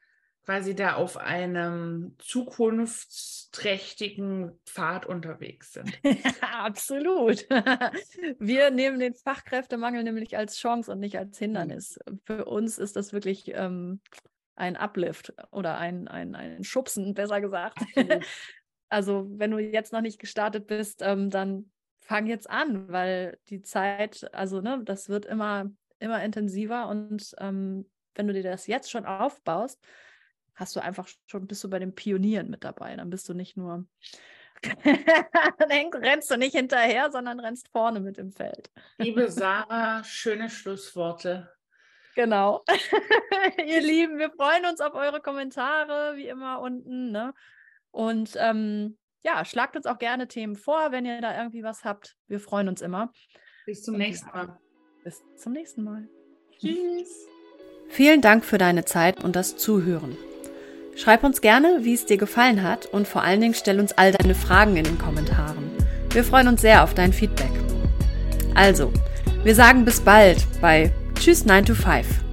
quasi 0.46 0.74
da 0.76 0.94
auf 0.94 1.18
einem 1.18 2.14
zukunftsträchtigen 2.18 4.59
Pfad 4.64 5.04
unterwegs 5.04 5.72
sind. 5.72 5.92
Absolut. 6.40 7.46
Wir 8.38 8.70
nehmen 8.70 9.00
den 9.00 9.14
Fachkräftemangel 9.14 10.04
nämlich 10.04 10.38
als 10.38 10.59
Chance 10.59 10.92
und 10.92 11.00
nicht 11.00 11.18
als 11.18 11.37
Hindernis. 11.38 11.98
Für 12.24 12.44
uns 12.44 12.78
ist 12.78 12.94
das 12.94 13.12
wirklich 13.12 13.50
ähm, 13.54 14.00
ein 14.54 14.76
Uplift 14.76 15.35
oder 15.50 15.78
ein, 15.78 16.06
ein, 16.06 16.37
ein 16.37 16.62
Schubsen, 16.62 17.14
besser 17.14 17.40
gesagt. 17.40 17.80
also 18.88 19.26
wenn 19.28 19.50
du 19.50 19.59
jetzt 19.59 19.92
noch 19.92 20.00
nicht 20.00 20.20
gestartet 20.20 20.68
bist, 20.68 21.02
ähm, 21.02 21.28
dann 21.28 21.72
fang 21.98 22.28
jetzt 22.28 22.48
an, 22.48 22.88
weil 22.88 23.40
die 23.48 23.62
Zeit, 23.62 24.32
also 24.32 24.61
ne, 24.61 24.80
das 24.85 25.09
wird 25.09 25.26
immer, 25.26 25.72
immer 25.98 26.22
intensiver 26.22 26.87
und 26.87 27.35
ähm, 27.38 27.90
wenn 28.14 28.28
du 28.28 28.32
dir 28.32 28.44
das 28.44 28.68
jetzt 28.68 28.92
schon 28.92 29.06
aufbaust, 29.06 29.85
hast 30.57 30.75
du 30.75 30.81
einfach 30.81 31.07
schon, 31.27 31.47
bist 31.47 31.62
du 31.62 31.71
bei 31.71 31.79
den 31.79 31.95
Pionieren 31.95 32.51
mit 32.51 32.64
dabei. 32.64 32.97
Dann 32.97 33.11
bist 33.11 33.29
du 33.29 33.35
nicht 33.35 33.57
nur, 33.57 33.87
dann 34.62 35.71
rennst 35.95 36.31
du 36.31 36.37
nicht 36.37 36.57
hinterher, 36.57 37.11
sondern 37.12 37.38
rennst 37.38 37.69
vorne 37.69 38.01
mit 38.01 38.19
im 38.19 38.33
Feld. 38.33 38.71
Liebe 38.99 39.31
Sarah, 39.31 40.03
schöne 40.03 40.51
Schlussworte. 40.51 41.53
Genau. 42.14 42.64
Ihr 43.66 43.83
Lieben, 43.83 44.19
wir 44.19 44.31
freuen 44.31 44.64
uns 44.64 44.81
auf 44.81 44.95
eure 44.95 45.21
Kommentare, 45.21 46.16
wie 46.16 46.29
immer 46.29 46.61
unten. 46.61 47.12
Ne? 47.12 47.35
Und 47.90 48.33
ähm, 48.37 48.97
ja, 49.23 49.45
schlagt 49.45 49.77
uns 49.77 49.85
auch 49.85 49.99
gerne 49.99 50.27
Themen 50.27 50.57
vor, 50.57 50.92
wenn 50.92 51.05
ihr 51.05 51.21
da 51.21 51.37
irgendwie 51.37 51.62
was 51.62 51.85
habt. 51.85 52.16
Wir 52.27 52.40
freuen 52.40 52.69
uns 52.69 52.81
immer. 52.81 53.12
Bis 53.66 53.83
zum 53.83 53.97
nächsten 53.97 54.31
Mal. 54.31 54.59
Bis 55.05 55.23
zum 55.37 55.53
nächsten 55.53 55.85
Mal. 55.85 56.09
Tschüss. 56.59 57.27
Vielen 57.88 58.23
Dank 58.23 58.45
für 58.45 58.59
deine 58.59 58.85
Zeit 58.85 59.23
und 59.23 59.37
das 59.37 59.57
Zuhören. 59.57 60.16
Schreib 60.96 61.24
uns 61.24 61.42
gerne, 61.42 61.80
wie 61.82 61.92
es 61.92 62.06
dir 62.06 62.16
gefallen 62.16 62.62
hat 62.62 62.87
und 62.87 63.06
vor 63.06 63.22
allen 63.22 63.42
Dingen 63.42 63.52
stell 63.52 63.80
uns 63.80 63.92
all 63.92 64.12
deine 64.12 64.35
Fragen 64.35 64.76
in 64.76 64.85
den 64.85 64.98
Kommentaren. 64.98 65.70
Wir 66.11 66.24
freuen 66.24 66.48
uns 66.48 66.62
sehr 66.62 66.82
auf 66.82 66.94
dein 66.94 67.12
Feedback. 67.12 67.50
Also, 68.54 68.90
wir 69.44 69.54
sagen 69.54 69.85
bis 69.85 70.00
bald 70.00 70.46
bei 70.62 70.90
Tschüss 71.14 71.44
9 71.44 71.66
to 71.66 71.74
5. 71.74 72.25